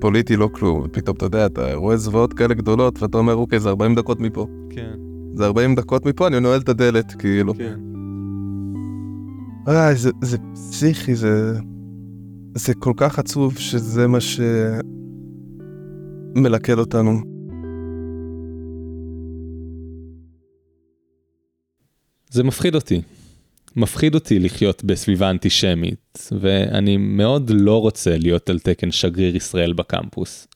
פוליטי, 0.00 0.36
לא 0.36 0.48
כלום, 0.52 0.82
ופתאום, 0.84 1.16
אתה 1.16 1.26
יודע, 1.26 1.46
אתה 1.46 1.74
רואה 1.74 1.96
זוועות 1.96 2.32
כאלה 2.32 2.54
גדולות, 2.54 3.02
ואתה 3.02 3.18
אומר, 3.18 3.34
אוקיי, 3.34 3.60
זה 3.60 3.68
40 3.68 3.94
דקות 3.94 4.20
מפה. 4.20 4.46
כן, 4.70 4.94
זה 5.34 5.46
40 5.46 5.74
דקות 5.74 6.06
מפה, 6.06 6.26
אני 6.26 6.40
נועל 6.40 6.60
את 6.60 6.68
הדלת, 6.68 7.12
כאילו. 7.18 7.54
כן. 7.54 7.78
איי, 9.76 9.96
זה, 9.96 10.10
זה 10.22 10.38
פסיכי, 10.52 11.14
זה... 11.14 11.52
זה 12.54 12.74
כל 12.74 12.92
כך 12.96 13.18
עצוב 13.18 13.58
שזה 13.58 14.06
מה 14.06 14.18
שמלכד 16.34 16.78
אותנו. 16.78 17.20
זה 22.30 22.44
מפחיד 22.44 22.74
אותי. 22.74 23.00
מפחיד 23.76 24.14
אותי 24.14 24.38
לחיות 24.38 24.84
בסביבה 24.84 25.30
אנטישמית, 25.30 26.28
ואני 26.40 26.96
מאוד 26.96 27.50
לא 27.54 27.80
רוצה 27.80 28.18
להיות 28.18 28.50
על 28.50 28.58
תקן 28.58 28.90
שגריר 28.90 29.36
ישראל 29.36 29.72
בקמפוס. 29.72 30.48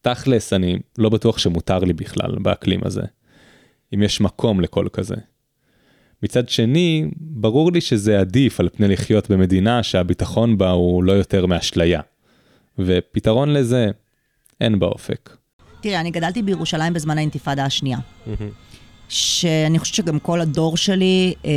תכלס, 0.00 0.52
אני 0.52 0.78
לא 0.98 1.08
בטוח 1.08 1.38
שמותר 1.38 1.78
לי 1.78 1.92
בכלל 1.92 2.38
באקלים 2.38 2.80
הזה. 2.84 3.02
אם 3.94 4.02
יש 4.02 4.20
מקום 4.20 4.60
לכל 4.60 4.86
כזה. 4.92 5.16
מצד 6.22 6.48
שני, 6.48 7.04
ברור 7.16 7.72
לי 7.72 7.80
שזה 7.80 8.20
עדיף 8.20 8.60
על 8.60 8.68
פני 8.68 8.88
לחיות 8.88 9.30
במדינה 9.30 9.82
שהביטחון 9.82 10.58
בה 10.58 10.70
הוא 10.70 11.04
לא 11.04 11.12
יותר 11.12 11.46
מאשליה. 11.46 12.00
ופתרון 12.78 13.52
לזה, 13.52 13.90
אין 14.60 14.78
באופק. 14.78 15.36
תראה, 15.80 16.00
אני 16.00 16.10
גדלתי 16.10 16.42
בירושלים 16.42 16.92
בזמן 16.92 17.18
האינתיפאדה 17.18 17.64
השנייה. 17.64 17.98
שאני 19.08 19.78
חושבת 19.78 19.94
שגם 19.94 20.18
כל 20.18 20.40
הדור 20.40 20.76
שלי, 20.76 21.34
אה, 21.44 21.50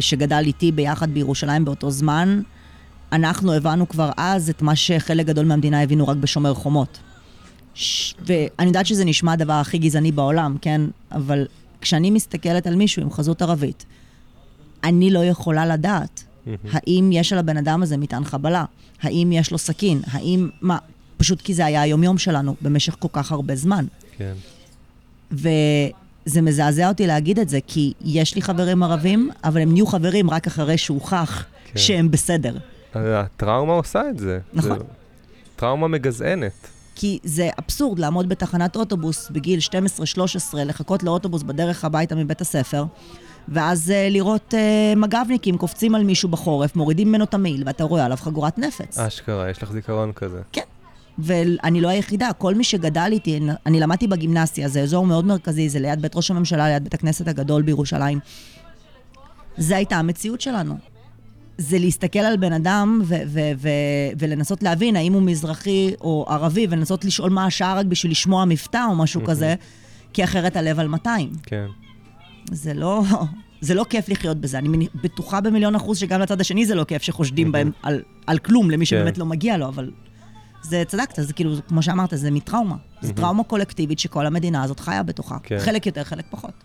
שגדל 0.00 0.42
איתי 0.46 0.72
ביחד 0.72 1.10
בירושלים 1.10 1.64
באותו 1.64 1.90
זמן, 1.90 2.40
אנחנו 3.12 3.52
הבנו 3.52 3.88
כבר 3.88 4.10
אז 4.16 4.50
את 4.50 4.62
מה 4.62 4.76
שחלק 4.76 5.26
גדול 5.26 5.46
מהמדינה 5.46 5.82
הבינו 5.82 6.08
רק 6.08 6.16
בשומר 6.16 6.54
חומות. 6.54 6.98
ש... 7.74 8.14
ואני 8.26 8.66
יודעת 8.66 8.86
שזה 8.86 9.04
נשמע 9.04 9.32
הדבר 9.32 9.52
הכי 9.52 9.78
גזעני 9.78 10.12
בעולם, 10.12 10.56
כן? 10.60 10.80
אבל 11.12 11.46
כשאני 11.80 12.10
מסתכלת 12.10 12.66
על 12.66 12.74
מישהו 12.74 13.02
עם 13.02 13.10
חזות 13.10 13.42
ערבית, 13.42 13.86
אני 14.84 15.10
לא 15.10 15.24
יכולה 15.24 15.66
לדעת 15.66 16.24
האם 16.72 17.10
יש 17.12 17.32
על 17.32 17.38
הבן 17.38 17.56
אדם 17.56 17.82
הזה 17.82 17.96
מטען 17.96 18.24
חבלה, 18.24 18.64
האם 19.02 19.32
יש 19.32 19.50
לו 19.50 19.58
סכין, 19.58 20.00
האם... 20.06 20.48
מה? 20.60 20.78
פשוט 21.16 21.42
כי 21.42 21.54
זה 21.54 21.66
היה 21.66 21.82
היומיום 21.82 22.18
שלנו 22.18 22.54
במשך 22.62 22.96
כל 22.98 23.08
כך 23.12 23.32
הרבה 23.32 23.56
זמן. 23.56 23.84
כן. 24.16 24.32
וזה 25.32 26.42
מזעזע 26.42 26.88
אותי 26.88 27.06
להגיד 27.06 27.38
את 27.38 27.48
זה, 27.48 27.58
כי 27.66 27.92
יש 28.00 28.34
לי 28.34 28.42
חברים 28.42 28.82
ערבים, 28.82 29.30
אבל 29.44 29.60
הם 29.60 29.72
נהיו 29.72 29.86
חברים 29.86 30.30
רק 30.30 30.46
אחרי 30.46 30.78
שהוכח 30.78 31.44
כן. 31.64 31.78
שהם 31.78 32.10
בסדר. 32.10 32.58
הטראומה 32.94 33.72
עושה 33.72 34.10
את 34.10 34.18
זה. 34.18 34.38
נכון. 34.52 34.78
זה 34.78 34.84
טראומה 35.56 35.88
מגזענת. 35.88 36.68
כי 36.94 37.18
זה 37.22 37.48
אבסורד 37.58 37.98
לעמוד 37.98 38.28
בתחנת 38.28 38.76
אוטובוס 38.76 39.30
בגיל 39.30 39.60
12-13, 40.54 40.54
לחכות 40.54 41.02
לאוטובוס 41.02 41.42
בדרך 41.42 41.84
הביתה 41.84 42.14
מבית 42.14 42.40
הספר, 42.40 42.84
ואז 43.52 43.88
uh, 43.90 44.12
לראות 44.12 44.54
uh, 44.54 44.98
מג"בניקים 44.98 45.56
קופצים 45.56 45.94
על 45.94 46.04
מישהו 46.04 46.28
בחורף, 46.28 46.76
מורידים 46.76 47.08
ממנו 47.08 47.24
את 47.24 47.34
המעיל, 47.34 47.62
ואתה 47.66 47.84
רואה 47.84 48.04
עליו 48.04 48.16
חגורת 48.16 48.58
נפץ. 48.58 48.98
אשכרה, 48.98 49.50
יש 49.50 49.62
לך 49.62 49.72
זיכרון 49.72 50.12
כזה. 50.12 50.40
כן. 50.52 50.62
ואני 51.18 51.80
לא 51.80 51.88
היחידה, 51.88 52.32
כל 52.38 52.54
מי 52.54 52.64
שגדל 52.64 53.08
איתי, 53.12 53.40
אני 53.66 53.80
למדתי 53.80 54.06
בגימנסיה, 54.06 54.68
זה 54.68 54.80
אזור 54.80 55.06
מאוד 55.06 55.24
מרכזי, 55.24 55.68
זה 55.68 55.78
ליד 55.78 56.02
בית 56.02 56.16
ראש 56.16 56.30
הממשלה, 56.30 56.68
ליד 56.68 56.84
בית 56.84 56.94
הכנסת 56.94 57.28
הגדול 57.28 57.62
בירושלים. 57.62 58.18
זה 59.56 59.76
הייתה 59.76 59.96
המציאות 59.96 60.40
שלנו. 60.40 60.74
זה 61.58 61.78
להסתכל 61.78 62.18
על 62.18 62.36
בן 62.36 62.52
אדם 62.52 63.00
ו- 63.04 63.14
ו- 63.26 63.52
ו- 63.56 63.68
ולנסות 64.18 64.62
להבין 64.62 64.96
האם 64.96 65.12
הוא 65.12 65.22
מזרחי 65.22 65.94
או 66.00 66.26
ערבי, 66.28 66.66
ולנסות 66.70 67.04
לשאול 67.04 67.30
מה 67.30 67.46
השעה 67.46 67.74
רק 67.74 67.86
בשביל 67.86 68.12
לשמוע 68.12 68.44
מבטא 68.44 68.84
או 68.88 68.96
משהו 68.96 69.24
כזה, 69.24 69.54
כי 70.12 70.24
אחרת 70.24 70.56
הלב 70.56 70.80
על 70.80 70.88
200. 70.88 71.30
כן. 71.42 71.66
זה 72.52 72.74
לא, 72.74 73.02
זה 73.60 73.74
לא 73.74 73.84
כיף 73.90 74.08
לחיות 74.08 74.36
בזה. 74.36 74.58
אני 74.58 74.88
בטוחה 75.02 75.40
במיליון 75.40 75.74
אחוז 75.74 75.98
שגם 75.98 76.20
לצד 76.20 76.40
השני 76.40 76.66
זה 76.66 76.74
לא 76.74 76.84
כיף 76.84 77.02
שחושדים 77.02 77.52
בהם 77.52 77.70
על, 77.82 78.02
על 78.26 78.38
כלום 78.38 78.70
למי 78.70 78.86
שבאמת 78.86 79.18
לא 79.18 79.26
מגיע 79.26 79.56
לו, 79.56 79.68
אבל 79.68 79.90
זה, 80.62 80.82
צדקת, 80.86 81.18
זה 81.22 81.32
כאילו, 81.32 81.54
כמו 81.68 81.82
שאמרת, 81.82 82.10
זה 82.12 82.30
מטראומה. 82.30 82.76
זו 83.02 83.12
טראומה 83.12 83.44
קולקטיבית 83.44 83.98
שכל 83.98 84.26
המדינה 84.26 84.62
הזאת 84.62 84.80
חיה 84.80 85.02
בתוכה. 85.02 85.36
כן. 85.42 85.58
חלק 85.58 85.86
יותר, 85.86 86.04
חלק 86.04 86.24
פחות. 86.30 86.64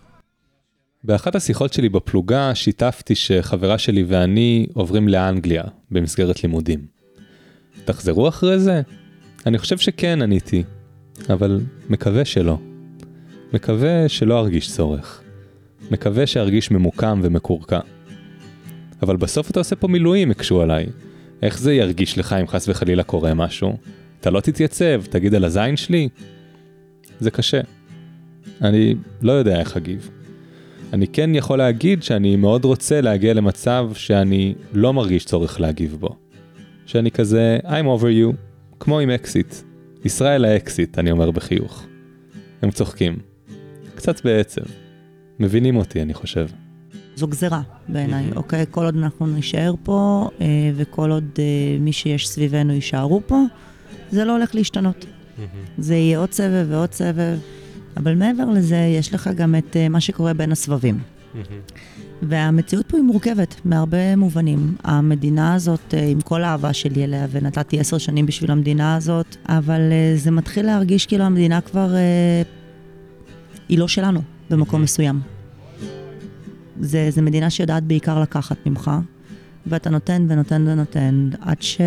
באחת 1.04 1.34
השיחות 1.34 1.72
שלי 1.72 1.88
בפלוגה 1.88 2.54
שיתפתי 2.54 3.14
שחברה 3.14 3.78
שלי 3.78 4.04
ואני 4.08 4.66
עוברים 4.74 5.08
לאנגליה 5.08 5.62
במסגרת 5.90 6.42
לימודים. 6.42 6.86
תחזרו 7.84 8.28
אחרי 8.28 8.58
זה? 8.58 8.82
אני 9.46 9.58
חושב 9.58 9.78
שכן, 9.78 10.22
עניתי, 10.22 10.62
אבל 11.30 11.60
מקווה 11.90 12.24
שלא. 12.24 12.58
מקווה 13.52 14.08
שלא 14.08 14.38
ארגיש 14.38 14.72
צורך. 14.72 15.23
מקווה 15.90 16.26
שארגיש 16.26 16.70
ממוקם 16.70 17.20
ומקורקע. 17.22 17.80
אבל 19.02 19.16
בסוף 19.16 19.50
אתה 19.50 19.60
עושה 19.60 19.76
פה 19.76 19.88
מילואים, 19.88 20.30
הקשו 20.30 20.62
עליי. 20.62 20.86
איך 21.42 21.58
זה 21.58 21.74
ירגיש 21.74 22.18
לך 22.18 22.32
אם 22.32 22.46
חס 22.46 22.68
וחלילה 22.68 23.02
קורה 23.02 23.34
משהו? 23.34 23.76
אתה 24.20 24.30
לא 24.30 24.40
תתייצב, 24.40 25.02
תגיד 25.10 25.34
על 25.34 25.44
הזין 25.44 25.76
שלי? 25.76 26.08
זה 27.20 27.30
קשה. 27.30 27.60
אני 28.62 28.94
לא 29.22 29.32
יודע 29.32 29.60
איך 29.60 29.76
אגיב. 29.76 30.10
אני 30.92 31.06
כן 31.06 31.34
יכול 31.34 31.58
להגיד 31.58 32.02
שאני 32.02 32.36
מאוד 32.36 32.64
רוצה 32.64 33.00
להגיע 33.00 33.34
למצב 33.34 33.90
שאני 33.94 34.54
לא 34.72 34.92
מרגיש 34.92 35.24
צורך 35.24 35.60
להגיב 35.60 35.96
בו. 36.00 36.16
שאני 36.86 37.10
כזה 37.10 37.58
I'm 37.64 38.00
over 38.00 38.32
you, 38.32 38.36
כמו 38.80 38.98
עם 38.98 39.10
אקסיט. 39.10 39.54
ישראל 40.04 40.44
האקסיט, 40.44 40.98
אני 40.98 41.10
אומר 41.10 41.30
בחיוך. 41.30 41.86
הם 42.62 42.70
צוחקים. 42.70 43.18
קצת 43.94 44.24
בעצב. 44.24 44.83
מבינים 45.40 45.76
אותי, 45.76 46.02
אני 46.02 46.14
חושב. 46.14 46.46
זו 47.16 47.26
גזירה 47.26 47.62
בעיניי, 47.88 48.24
אוקיי? 48.36 48.64
כל 48.70 48.84
עוד 48.84 48.96
אנחנו 48.96 49.26
נישאר 49.26 49.74
פה, 49.82 50.28
אה, 50.40 50.46
וכל 50.76 51.10
עוד 51.10 51.24
אה, 51.38 51.44
מי 51.80 51.92
שיש 51.92 52.28
סביבנו 52.28 52.72
יישארו 52.72 53.20
פה, 53.26 53.42
זה 54.10 54.24
לא 54.24 54.32
הולך 54.32 54.54
להשתנות. 54.54 55.06
זה 55.78 55.94
יהיה 55.94 56.18
עוד 56.18 56.32
סבב 56.32 56.66
ועוד 56.68 56.92
סבב, 56.92 57.38
אבל 57.96 58.14
מעבר 58.14 58.44
לזה, 58.50 58.76
יש 58.76 59.14
לך 59.14 59.30
גם 59.36 59.54
את 59.54 59.76
אה, 59.76 59.88
מה 59.88 60.00
שקורה 60.00 60.34
בין 60.34 60.52
הסבבים. 60.52 60.98
והמציאות 62.22 62.86
פה 62.86 62.96
היא 62.96 63.04
מורכבת 63.04 63.60
מהרבה 63.64 64.16
מובנים. 64.16 64.76
המדינה 64.84 65.54
הזאת, 65.54 65.94
אה, 65.94 66.06
עם 66.06 66.20
כל 66.20 66.44
האהבה 66.44 66.72
שלי 66.72 67.04
אליה, 67.04 67.26
ונתתי 67.30 67.80
עשר 67.80 67.98
שנים 67.98 68.26
בשביל 68.26 68.50
המדינה 68.50 68.96
הזאת, 68.96 69.36
אבל 69.48 69.80
אה, 69.80 70.12
זה 70.16 70.30
מתחיל 70.30 70.66
להרגיש 70.66 71.06
כאילו 71.06 71.24
המדינה 71.24 71.60
כבר, 71.60 71.94
אה, 71.94 72.42
היא 73.68 73.78
לא 73.78 73.88
שלנו 73.88 74.20
במקום 74.50 74.82
מסוים. 74.82 75.20
זה, 76.80 77.10
זה 77.10 77.22
מדינה 77.22 77.50
שיודעת 77.50 77.82
בעיקר 77.82 78.20
לקחת 78.20 78.56
ממך, 78.66 78.90
ואתה 79.66 79.90
נותן 79.90 80.26
ונותן 80.28 80.64
ונותן, 80.68 81.30
עד 81.40 81.62
ש... 81.62 81.80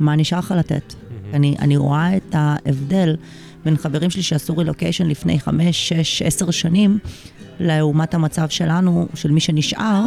מה 0.00 0.16
נשאר 0.16 0.38
לך 0.38 0.54
לתת? 0.58 0.94
אני, 1.32 1.56
אני 1.58 1.76
רואה 1.76 2.16
את 2.16 2.34
ההבדל 2.34 3.16
בין 3.64 3.76
חברים 3.76 4.10
שלי 4.10 4.22
שעשו 4.22 4.56
רילוקיישן 4.56 5.06
לפני 5.06 5.40
חמש, 5.40 5.88
שש, 5.88 6.22
עשר 6.22 6.50
שנים, 6.50 6.98
לעומת 7.60 8.14
המצב 8.14 8.48
שלנו, 8.48 9.08
של 9.14 9.30
מי 9.30 9.40
שנשאר, 9.40 10.04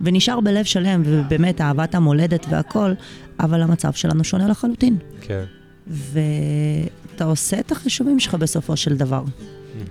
ונשאר 0.00 0.40
בלב 0.40 0.64
שלם, 0.64 1.02
ובאמת 1.04 1.60
אהבת 1.60 1.94
המולדת 1.94 2.46
והכל, 2.50 2.92
אבל 3.40 3.62
המצב 3.62 3.92
שלנו 3.92 4.24
שונה 4.24 4.48
לחלוטין. 4.48 4.96
כן. 5.20 5.44
ואתה 5.86 7.24
עושה 7.24 7.60
את 7.60 7.72
החישובים 7.72 8.20
שלך 8.20 8.34
בסופו 8.34 8.76
של 8.76 8.96
דבר. 8.96 9.24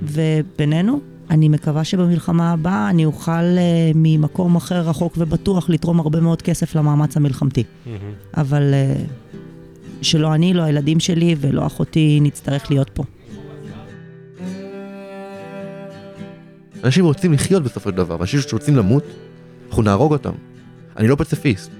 ובינינו, 0.01 0.99
אני 1.29 1.49
מקווה 1.49 1.83
שבמלחמה 1.83 2.51
הבאה 2.51 2.89
אני 2.89 3.05
אוכל 3.05 3.31
uh, 3.31 3.61
ממקום 3.95 4.55
אחר 4.55 4.81
רחוק 4.89 5.13
ובטוח 5.17 5.69
לתרום 5.69 5.99
הרבה 5.99 6.19
מאוד 6.19 6.41
כסף 6.41 6.75
למאמץ 6.75 7.17
המלחמתי. 7.17 7.63
אבל 8.37 8.73
uh, 8.73 9.35
שלא 10.01 10.33
אני, 10.35 10.53
לא 10.53 10.61
הילדים 10.61 10.99
שלי 10.99 11.35
ולא 11.39 11.65
אחותי 11.65 12.19
נצטרך 12.21 12.71
להיות 12.71 12.89
פה. 12.89 13.03
אנשים 16.83 17.05
רוצים 17.05 17.33
לחיות 17.33 17.63
בסופו 17.63 17.89
של 17.89 17.95
דבר, 17.95 18.15
ואנשים 18.19 18.39
שרוצים 18.41 18.75
למות, 18.75 19.03
אנחנו 19.69 19.83
נהרוג 19.83 20.11
אותם. 20.11 20.31
אני 20.97 21.07
לא 21.07 21.15
פציפיסט. 21.15 21.71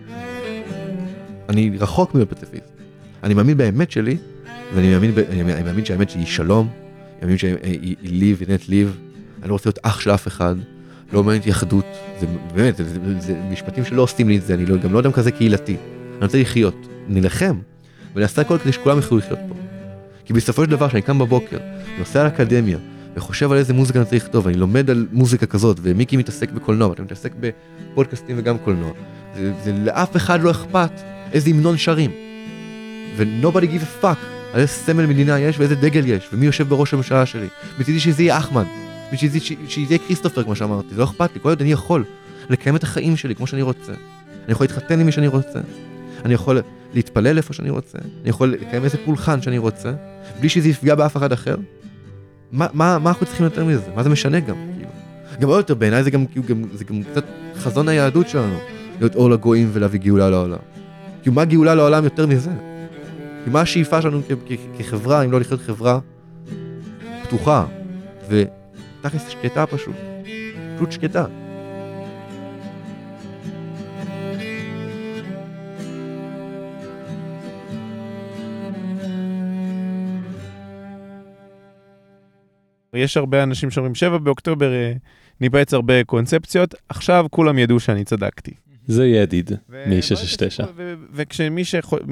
אני 1.50 1.78
רחוק 1.80 2.14
מלהיות 2.14 2.30
פציפיסט. 2.30 2.72
אני 3.24 3.34
מאמין 3.34 3.58
באמת 3.58 3.92
שלי, 3.92 4.18
ואני 4.76 4.94
מאמין, 4.94 5.12
ב- 5.12 5.20
אני 5.20 5.64
מאמין 5.64 5.86
שהאמת 5.86 6.10
שהיא 6.10 6.26
שלום, 6.26 6.68
מאמין 7.22 7.38
שהיא 7.38 7.96
ליב, 8.02 8.38
היא 8.40 8.54
נט 8.54 8.70
ליב. 8.70 8.98
אני 9.42 9.50
לא 9.50 9.54
רוצה 9.54 9.70
להיות 9.70 9.80
אח 9.82 10.00
של 10.00 10.12
אף 10.12 10.28
אחד, 10.28 10.56
לא 11.14 11.24
מעניין 11.24 11.42
אותי 11.42 11.52
אחדות. 11.52 11.86
זה 12.20 12.28
באמת, 12.56 12.78
זה, 12.78 12.84
זה, 12.84 13.00
זה 13.20 13.42
משפטים 13.52 13.86
שלא 13.86 14.02
עושים 14.02 14.30
לי 14.30 14.38
את 14.38 14.44
זה, 14.44 14.54
אני 14.54 14.66
לא, 14.66 14.78
גם 14.78 14.94
לא 14.94 15.00
אדם 15.00 15.12
כזה 15.12 15.32
קהילתי. 15.32 15.76
אני 16.18 16.26
רוצה 16.26 16.42
לחיות, 16.42 16.88
נילחם, 17.08 17.60
ונעשה 18.16 18.42
הכל 18.42 18.58
כדי 18.58 18.72
שכולם 18.72 18.98
יוכלו 18.98 19.18
לחיות 19.18 19.40
פה. 19.50 19.56
כי 20.26 20.34
בסופו 20.34 20.64
של 20.64 20.70
דבר, 20.70 20.88
כשאני 20.88 21.02
קם 21.02 21.20
בבוקר, 21.20 21.58
נוסע 22.00 22.24
לאקדמיה, 22.24 22.78
וחושב 23.16 23.52
על 23.52 23.58
איזה 23.58 23.74
מוזיקה 23.74 24.00
אני 24.00 24.06
צריך 24.06 24.24
לכתוב, 24.24 24.48
אני 24.48 24.58
לומד 24.58 24.90
על 24.90 25.08
מוזיקה 25.12 25.46
כזאת, 25.46 25.78
ומיקי 25.82 26.18
מתעסק 26.18 26.52
בקולנוע, 26.52 26.90
ואתה 26.90 27.04
מתעסק 27.04 27.32
בפודקאסטים 27.40 28.36
וגם 28.40 28.58
קולנוע. 28.58 28.92
זה, 29.36 29.54
זה 29.64 29.72
לאף 29.72 30.16
אחד 30.16 30.42
לא 30.42 30.52
אכפת 30.52 30.92
איזה 31.34 31.50
המנון 31.50 31.78
שרים. 31.78 32.12
ו-nobody 33.16 33.66
give 33.66 34.04
a 34.04 34.04
fuck 34.04 34.18
על 34.54 34.60
איזה 34.60 34.68
סמל 34.68 35.06
מדינה 35.06 35.40
יש 35.40 35.60
ואיזה 35.60 35.76
דגל 35.76 36.08
יש, 36.08 36.30
ומי 36.34 36.46
יושב 36.46 36.70
בראש 36.70 36.94
הממשלה 36.94 37.26
שלי. 37.26 37.48
מצידי 37.80 38.00
שזה 38.00 38.24
יהיה 38.24 38.38
אחמד, 38.38 38.66
מצידי 39.14 39.40
שזה 39.40 39.94
יהיה 39.94 39.98
כריסטופר 39.98 40.44
כמו 40.44 40.56
שאמרתי, 40.56 40.88
זה 40.92 41.00
לא 41.00 41.04
אכפת 41.04 41.30
לי, 41.36 41.42
כל 41.42 41.50
עוד 41.50 41.62
אני 41.62 41.72
יכול 41.72 42.04
לקיים 42.50 42.76
את 42.76 42.84
החיים 42.84 43.18
שלי 43.18 43.36
כמו 43.36 43.48
שאני 43.48 43.62
רוצה. 43.62 43.94
אני 44.46 44.52
יכול 44.52 44.64
להתחתן 44.64 45.00
עם 45.00 45.06
מי 45.06 45.12
שאני 45.12 45.28
רוצה, 45.28 45.60
אני 46.26 46.34
יכול 46.34 46.62
להתפלל 46.94 47.38
איפה 47.38 47.54
שאני 47.54 47.70
רוצה, 47.70 47.98
אני 48.22 48.30
יכול 48.30 48.50
לקיים 48.50 48.84
איזה 48.84 48.98
פולחן 49.06 49.42
שאני 49.42 49.58
רוצה, 49.58 49.94
בלי 50.40 50.50
שזה 50.50 50.70
יפגע 50.70 50.96
באף 50.96 51.18
אחד 51.18 51.32
אחר. 51.32 51.56
מה, 52.52 52.68
מה, 52.74 53.00
מה 53.00 53.10
אנחנו 53.10 53.26
צריכים 53.26 53.44
יותר 53.44 53.66
מזה? 53.66 53.92
מה 53.96 54.04
זה 54.04 54.10
משנה 54.10 54.40
גם? 54.40 54.56
כאילו? 54.76 54.90
גם 55.40 55.50
עוד 55.50 55.58
יותר 55.58 55.74
בעיניי 55.74 56.04
זה 56.04 56.12
גם, 56.12 56.26
כאילו, 56.26 56.46
גם, 56.48 56.64
זה 56.74 56.84
גם 56.84 57.04
קצת 57.12 57.26
חזון 57.58 57.88
היהדות 57.88 58.30
שלנו, 58.30 58.58
להיות 59.00 59.16
אור 59.16 59.30
לגויים 59.30 59.70
ולהביא 59.74 60.00
גאולה 60.00 60.30
לעולם. 60.30 60.58
כאילו 61.22 61.36
מה 61.36 61.46
גאולה 61.46 61.76
לעולם 61.76 62.04
יותר 62.04 62.28
מזה? 62.28 62.71
כאילו 63.42 63.54
מה 63.54 63.62
השאיפה 63.62 64.02
שלנו 64.02 64.22
כחברה, 64.78 65.26
אם 65.26 65.32
לא 65.32 65.40
לחיות 65.40 65.60
חברה 65.62 66.00
פתוחה, 67.24 67.66
ותכלס 68.28 69.28
שקטה 69.30 69.66
פשוט, 69.66 69.96
פשוט 70.78 70.92
שקטה. 70.92 71.26
יש 82.94 83.18
הרבה 83.18 83.44
אנשים 83.44 83.72
שאומרים, 83.72 83.96
7 83.96 84.18
באוקטובר 84.18 84.74
אה, 84.74 84.94
ניפץ 85.42 85.74
הרבה 85.74 86.04
קונספציות, 86.04 86.76
עכשיו 86.90 87.26
כולם 87.32 87.58
ידעו 87.58 87.80
שאני 87.80 88.04
צדקתי. 88.04 88.71
זה 88.88 89.08
ידיד 89.08 89.52
ו- 89.70 89.84
מ-669. 89.88 90.66
ו- 90.76 90.94
וכשמי 91.14 91.64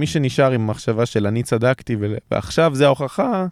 שנשאר 0.07 0.51
עם 0.51 0.61
המחשבה 0.61 1.05
של 1.05 1.27
אני 1.27 1.43
צדקתי 1.43 1.95
ועכשיו 2.31 2.75
זה 2.75 2.85
ההוכחה, 2.85 3.45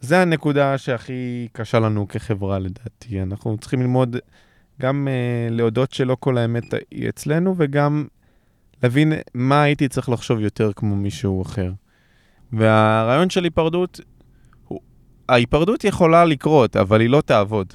זה 0.00 0.22
הנקודה 0.22 0.78
שהכי 0.78 1.48
קשה 1.52 1.78
לנו 1.78 2.08
כחברה 2.08 2.58
לדעתי. 2.58 3.22
אנחנו 3.22 3.56
צריכים 3.58 3.80
ללמוד 3.80 4.16
גם 4.80 5.08
uh, 5.08 5.54
להודות 5.54 5.92
שלא 5.92 6.16
כל 6.20 6.38
האמת 6.38 6.64
היא 6.90 7.08
אצלנו, 7.08 7.54
וגם 7.58 8.06
להבין 8.82 9.12
מה 9.34 9.62
הייתי 9.62 9.88
צריך 9.88 10.08
לחשוב 10.08 10.40
יותר 10.40 10.70
כמו 10.76 10.96
מישהו 10.96 11.42
אחר. 11.42 11.72
והרעיון 12.52 13.30
של 13.30 13.44
היפרדות, 13.44 14.00
הוא- 14.68 14.80
ההיפרדות 15.28 15.84
יכולה 15.84 16.24
לקרות, 16.24 16.76
אבל 16.76 17.00
היא 17.00 17.10
לא 17.10 17.20
תעבוד. 17.20 17.72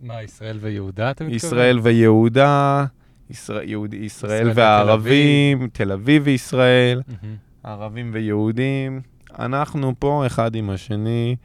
מה, 0.00 0.22
ישראל 0.22 0.58
ויהודה 0.60 1.10
אתה 1.10 1.24
מתכוון? 1.24 1.36
ישראל 1.36 1.78
ויהודה, 1.82 2.84
ישראל, 3.32 3.68
יהוד, 3.68 3.94
ישראל 3.94 4.42
ישראל 4.42 4.52
והערבים, 4.54 5.68
תל 5.72 5.92
אביב 5.92 6.22
וישראל, 6.24 7.02
מהמם. 7.08 7.36
ערבים 7.62 8.10
ויהודים. 8.12 9.00
אנחנו 9.38 9.94
פה 9.98 10.26
אחד 10.26 10.54
עם 10.54 10.70
השני, 10.70 11.36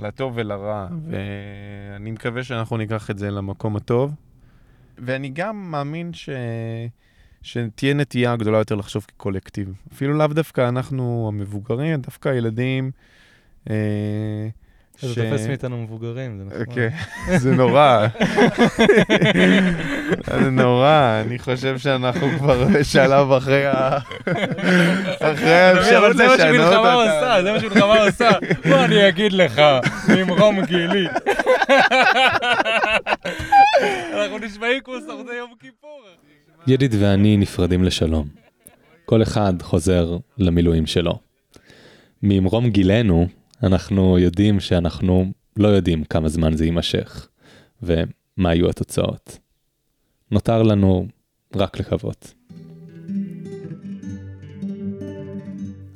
לטוב 0.00 0.32
ולרע, 0.36 0.88
ואני 1.10 2.10
מקווה 2.10 2.44
שאנחנו 2.44 2.76
ניקח 2.76 3.10
את 3.10 3.18
זה 3.18 3.30
למקום 3.30 3.76
הטוב. 3.76 4.14
ואני 4.98 5.28
גם 5.28 5.70
מאמין 5.70 6.12
ש... 6.12 6.28
שתהיה 7.42 7.94
נטייה 7.94 8.36
גדולה 8.36 8.58
יותר 8.58 8.74
לחשוב 8.74 9.04
כקולקטיב. 9.08 9.72
אפילו 9.92 10.14
לאו 10.14 10.26
דווקא 10.26 10.68
אנחנו 10.68 11.28
המבוגרים, 11.28 12.00
דווקא 12.00 12.28
הילדים. 12.28 12.90
אה, 13.70 14.48
אתה 14.98 15.06
תופס 15.06 15.46
מאיתנו 15.46 15.82
מבוגרים, 15.82 16.38
זה 16.38 16.44
נחמד. 16.44 16.74
כן, 16.74 16.88
זה 17.42 17.54
נורא. 17.54 18.06
זה 20.42 20.50
נורא, 20.50 21.20
אני 21.26 21.38
חושב 21.38 21.78
שאנחנו 21.78 22.38
כבר 22.38 22.64
בשלב 22.64 23.32
אחרי 23.32 23.66
ה... 23.66 23.98
אחרי 25.20 25.54
האפשרות 25.54 26.16
זה 26.16 26.26
מה 26.26 26.34
לשנות 26.34 26.54
שמלחמה 26.54 26.94
אותה. 26.94 27.14
עושה, 27.14 27.42
זה 27.42 27.52
מה 27.52 27.60
שמלחמה 27.60 28.04
עושה. 28.04 28.30
בוא 28.68 28.84
אני 28.84 29.08
אגיד 29.08 29.32
לך, 29.32 29.62
ממרום 30.08 30.64
גילי. 30.64 31.06
אנחנו 34.14 34.38
נשמעים 34.38 34.80
כמו 34.84 34.94
שורדי 35.06 35.34
יום 35.34 35.50
כיפור. 35.60 36.00
ידיד 36.66 36.94
ואני 36.98 37.36
נפרדים 37.36 37.84
לשלום. 37.84 38.26
כל 39.04 39.22
אחד 39.22 39.52
חוזר 39.62 40.16
למילואים 40.38 40.86
שלו. 40.86 41.18
ממרום 42.22 42.70
גילנו, 42.70 43.26
אנחנו 43.62 44.18
יודעים 44.18 44.60
שאנחנו 44.60 45.32
לא 45.56 45.68
יודעים 45.68 46.04
כמה 46.04 46.28
זמן 46.28 46.56
זה 46.56 46.64
יימשך, 46.64 47.28
ומה 47.82 48.54
יהיו 48.54 48.68
התוצאות. 48.70 49.38
נותר 50.30 50.62
לנו 50.62 51.06
רק 51.56 51.80
לקוות. 51.80 52.34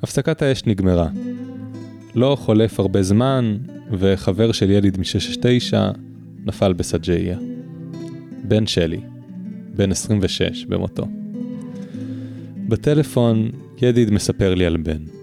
הפסקת 0.02 0.42
האש 0.42 0.66
נגמרה. 0.66 1.08
לא 2.14 2.36
חולף 2.40 2.80
הרבה 2.80 3.02
זמן, 3.02 3.58
וחבר 3.90 4.52
של 4.52 4.70
יליד 4.70 4.98
מ-669 4.98 5.76
נפל 6.44 6.72
בסג'איה. 6.72 7.38
בן 8.44 8.66
שלי, 8.66 9.00
בן 9.76 9.90
26 9.90 10.64
במותו. 10.64 11.06
בטלפון 12.68 13.50
ידיד 13.82 14.10
מספר 14.10 14.54
לי 14.54 14.66
על 14.66 14.76
בן. 14.76 15.21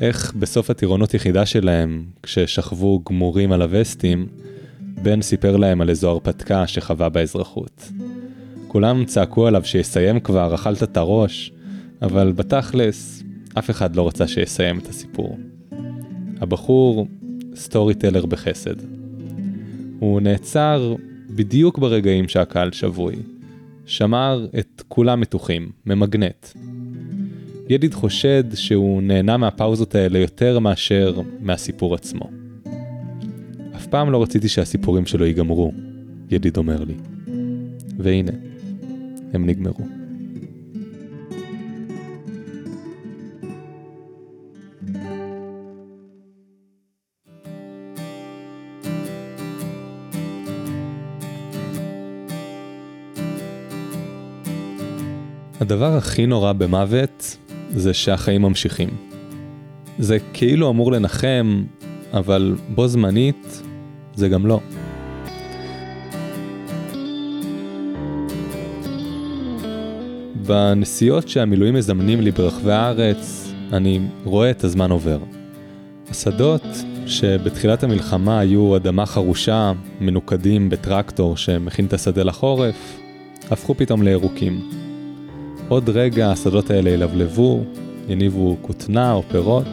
איך 0.00 0.34
בסוף 0.38 0.70
הטירונות 0.70 1.14
יחידה 1.14 1.46
שלהם, 1.46 2.04
כששכבו 2.22 3.02
גמורים 3.08 3.52
על 3.52 3.62
הווסטים, 3.62 4.26
בן 4.80 5.22
סיפר 5.22 5.56
להם 5.56 5.80
על 5.80 5.90
איזו 5.90 6.10
הרפתקה 6.10 6.66
שחווה 6.66 7.08
באזרחות. 7.08 7.88
כולם 8.68 9.04
צעקו 9.04 9.46
עליו 9.46 9.64
שיסיים 9.64 10.20
כבר, 10.20 10.54
אכלת 10.54 10.82
את 10.82 10.96
הראש, 10.96 11.52
אבל 12.02 12.32
בתכלס, 12.32 13.22
אף 13.58 13.70
אחד 13.70 13.96
לא 13.96 14.08
רצה 14.08 14.28
שיסיים 14.28 14.78
את 14.78 14.88
הסיפור. 14.88 15.38
הבחור 16.40 17.06
סטורי 17.54 17.94
טלר 17.94 18.26
בחסד. 18.26 18.76
הוא 19.98 20.20
נעצר 20.20 20.94
בדיוק 21.30 21.78
ברגעים 21.78 22.28
שהקהל 22.28 22.72
שבוי. 22.72 23.14
שמר 23.86 24.46
את 24.58 24.82
כולם 24.88 25.20
מתוחים, 25.20 25.70
ממגנט. 25.86 26.46
ידיד 27.68 27.94
חושד 27.94 28.44
שהוא 28.54 29.02
נהנה 29.02 29.36
מהפאוזות 29.36 29.94
האלה 29.94 30.18
יותר 30.18 30.58
מאשר 30.58 31.20
מהסיפור 31.40 31.94
עצמו. 31.94 32.30
אף 33.76 33.86
פעם 33.86 34.12
לא 34.12 34.22
רציתי 34.22 34.48
שהסיפורים 34.48 35.06
שלו 35.06 35.26
ייגמרו, 35.26 35.72
ידיד 36.30 36.56
אומר 36.56 36.84
לי. 36.84 36.94
והנה, 37.98 38.32
הם 39.32 39.46
נגמרו. 39.46 39.84
הדבר 55.60 55.96
הכי 55.96 56.26
נורא 56.26 56.52
במוות 56.52 57.36
זה 57.76 57.94
שהחיים 57.94 58.42
ממשיכים. 58.42 58.88
זה 59.98 60.18
כאילו 60.32 60.70
אמור 60.70 60.92
לנחם, 60.92 61.64
אבל 62.12 62.54
בו 62.68 62.88
זמנית 62.88 63.62
זה 64.14 64.28
גם 64.28 64.46
לא. 64.46 64.60
בנסיעות 70.46 71.28
שהמילואים 71.28 71.74
מזמנים 71.74 72.20
לי 72.20 72.30
ברחבי 72.30 72.72
הארץ, 72.72 73.52
אני 73.72 74.00
רואה 74.24 74.50
את 74.50 74.64
הזמן 74.64 74.90
עובר. 74.90 75.18
השדות 76.10 76.66
שבתחילת 77.06 77.82
המלחמה 77.82 78.38
היו 78.38 78.76
אדמה 78.76 79.06
חרושה, 79.06 79.72
מנוקדים 80.00 80.70
בטרקטור 80.70 81.36
שמכין 81.36 81.86
את 81.86 81.92
השדה 81.92 82.22
לחורף, 82.22 82.98
הפכו 83.50 83.74
פתאום 83.74 84.02
לירוקים. 84.02 84.83
עוד 85.68 85.88
רגע 85.88 86.30
השדות 86.30 86.70
האלה 86.70 86.90
ילבלבו, 86.90 87.64
יניבו 88.08 88.56
כותנה 88.62 89.12
או 89.12 89.22
פירות, 89.22 89.66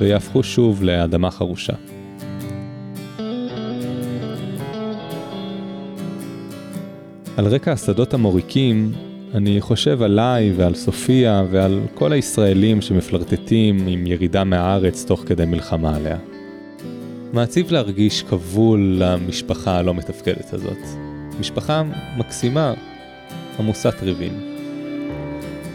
ויהפכו 0.00 0.42
שוב 0.42 0.82
לאדמה 0.82 1.30
חרושה. 1.30 1.72
על 7.36 7.46
רקע 7.46 7.72
השדות 7.72 8.14
המוריקים, 8.14 8.92
אני 9.34 9.60
חושב 9.60 10.02
עליי 10.02 10.52
ועל 10.56 10.74
סופיה 10.74 11.44
ועל 11.50 11.80
כל 11.94 12.12
הישראלים 12.12 12.80
שמפלרטטים 12.80 13.86
עם 13.88 14.06
ירידה 14.06 14.44
מהארץ 14.44 15.04
תוך 15.04 15.24
כדי 15.26 15.44
מלחמה 15.44 15.96
עליה. 15.96 16.16
מעציב 17.32 17.72
להרגיש 17.72 18.22
כבול 18.22 18.96
למשפחה 18.98 19.78
הלא 19.78 19.94
מתפקדת 19.94 20.52
הזאת. 20.52 20.78
משפחה 21.40 21.82
מקסימה, 22.16 22.74
עמוסת 23.58 23.94
ריבים. 24.02 24.51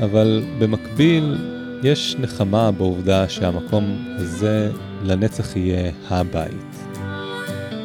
אבל 0.04 0.44
במקביל, 0.60 1.38
יש 1.84 2.16
נחמה 2.20 2.72
בעובדה 2.72 3.30
שהמקום 3.30 4.06
הזה 4.16 4.72
לנצח 5.04 5.56
יהיה 5.56 5.92
הבית. 6.10 6.76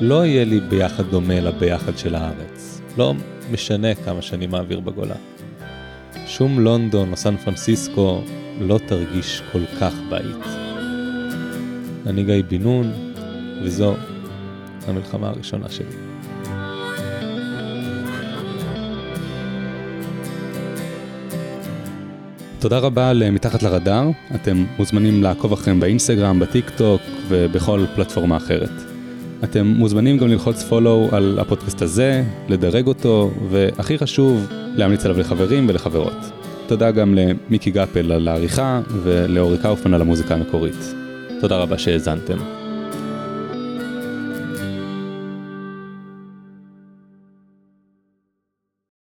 לא 0.00 0.26
יהיה 0.26 0.44
לי 0.44 0.60
ביחד 0.60 1.10
דומה 1.10 1.40
לביחד 1.40 1.98
של 1.98 2.14
הארץ. 2.14 2.80
לא 2.98 3.14
משנה 3.50 3.94
כמה 3.94 4.22
שנים 4.22 4.50
מעביר 4.50 4.80
בגולה. 4.80 5.14
שום 6.26 6.60
לונדון 6.60 7.12
או 7.12 7.16
סן 7.16 7.36
פרנסיסקו 7.36 8.20
לא 8.60 8.78
תרגיש 8.86 9.42
כל 9.52 9.62
כך 9.80 9.94
בית. 10.10 10.46
אני 12.06 12.24
גיא 12.24 12.42
בן 12.48 12.62
נון, 12.62 12.92
וזו 13.62 13.94
המלחמה 14.86 15.28
הראשונה 15.28 15.68
שלי. 15.68 16.01
תודה 22.62 22.78
רבה 22.78 23.12
ל"מתחת 23.12 23.62
לרדאר", 23.62 24.10
אתם 24.34 24.64
מוזמנים 24.78 25.22
לעקוב 25.22 25.52
אחריהם 25.52 25.80
באינסטגרם, 25.80 26.40
בטיק 26.40 26.70
טוק 26.70 27.00
ובכל 27.28 27.84
פלטפורמה 27.94 28.36
אחרת. 28.36 28.70
אתם 29.44 29.66
מוזמנים 29.66 30.18
גם 30.18 30.28
ללחוץ 30.28 30.62
פולו 30.62 31.08
על 31.12 31.38
הפודקאסט 31.40 31.82
הזה, 31.82 32.24
לדרג 32.48 32.86
אותו, 32.86 33.30
והכי 33.50 33.98
חשוב, 33.98 34.46
להמליץ 34.76 35.04
עליו 35.04 35.20
לחברים 35.20 35.68
ולחברות. 35.68 36.30
תודה 36.66 36.90
גם 36.90 37.14
למיקי 37.14 37.70
גפל 37.70 38.12
על 38.12 38.28
העריכה 38.28 38.80
ולאורי 39.02 39.58
קאופמן 39.58 39.94
על 39.94 40.00
המוזיקה 40.00 40.34
המקורית. 40.34 40.94
תודה 41.40 41.56
רבה 41.56 41.78
שהאזנתם. 41.78 42.61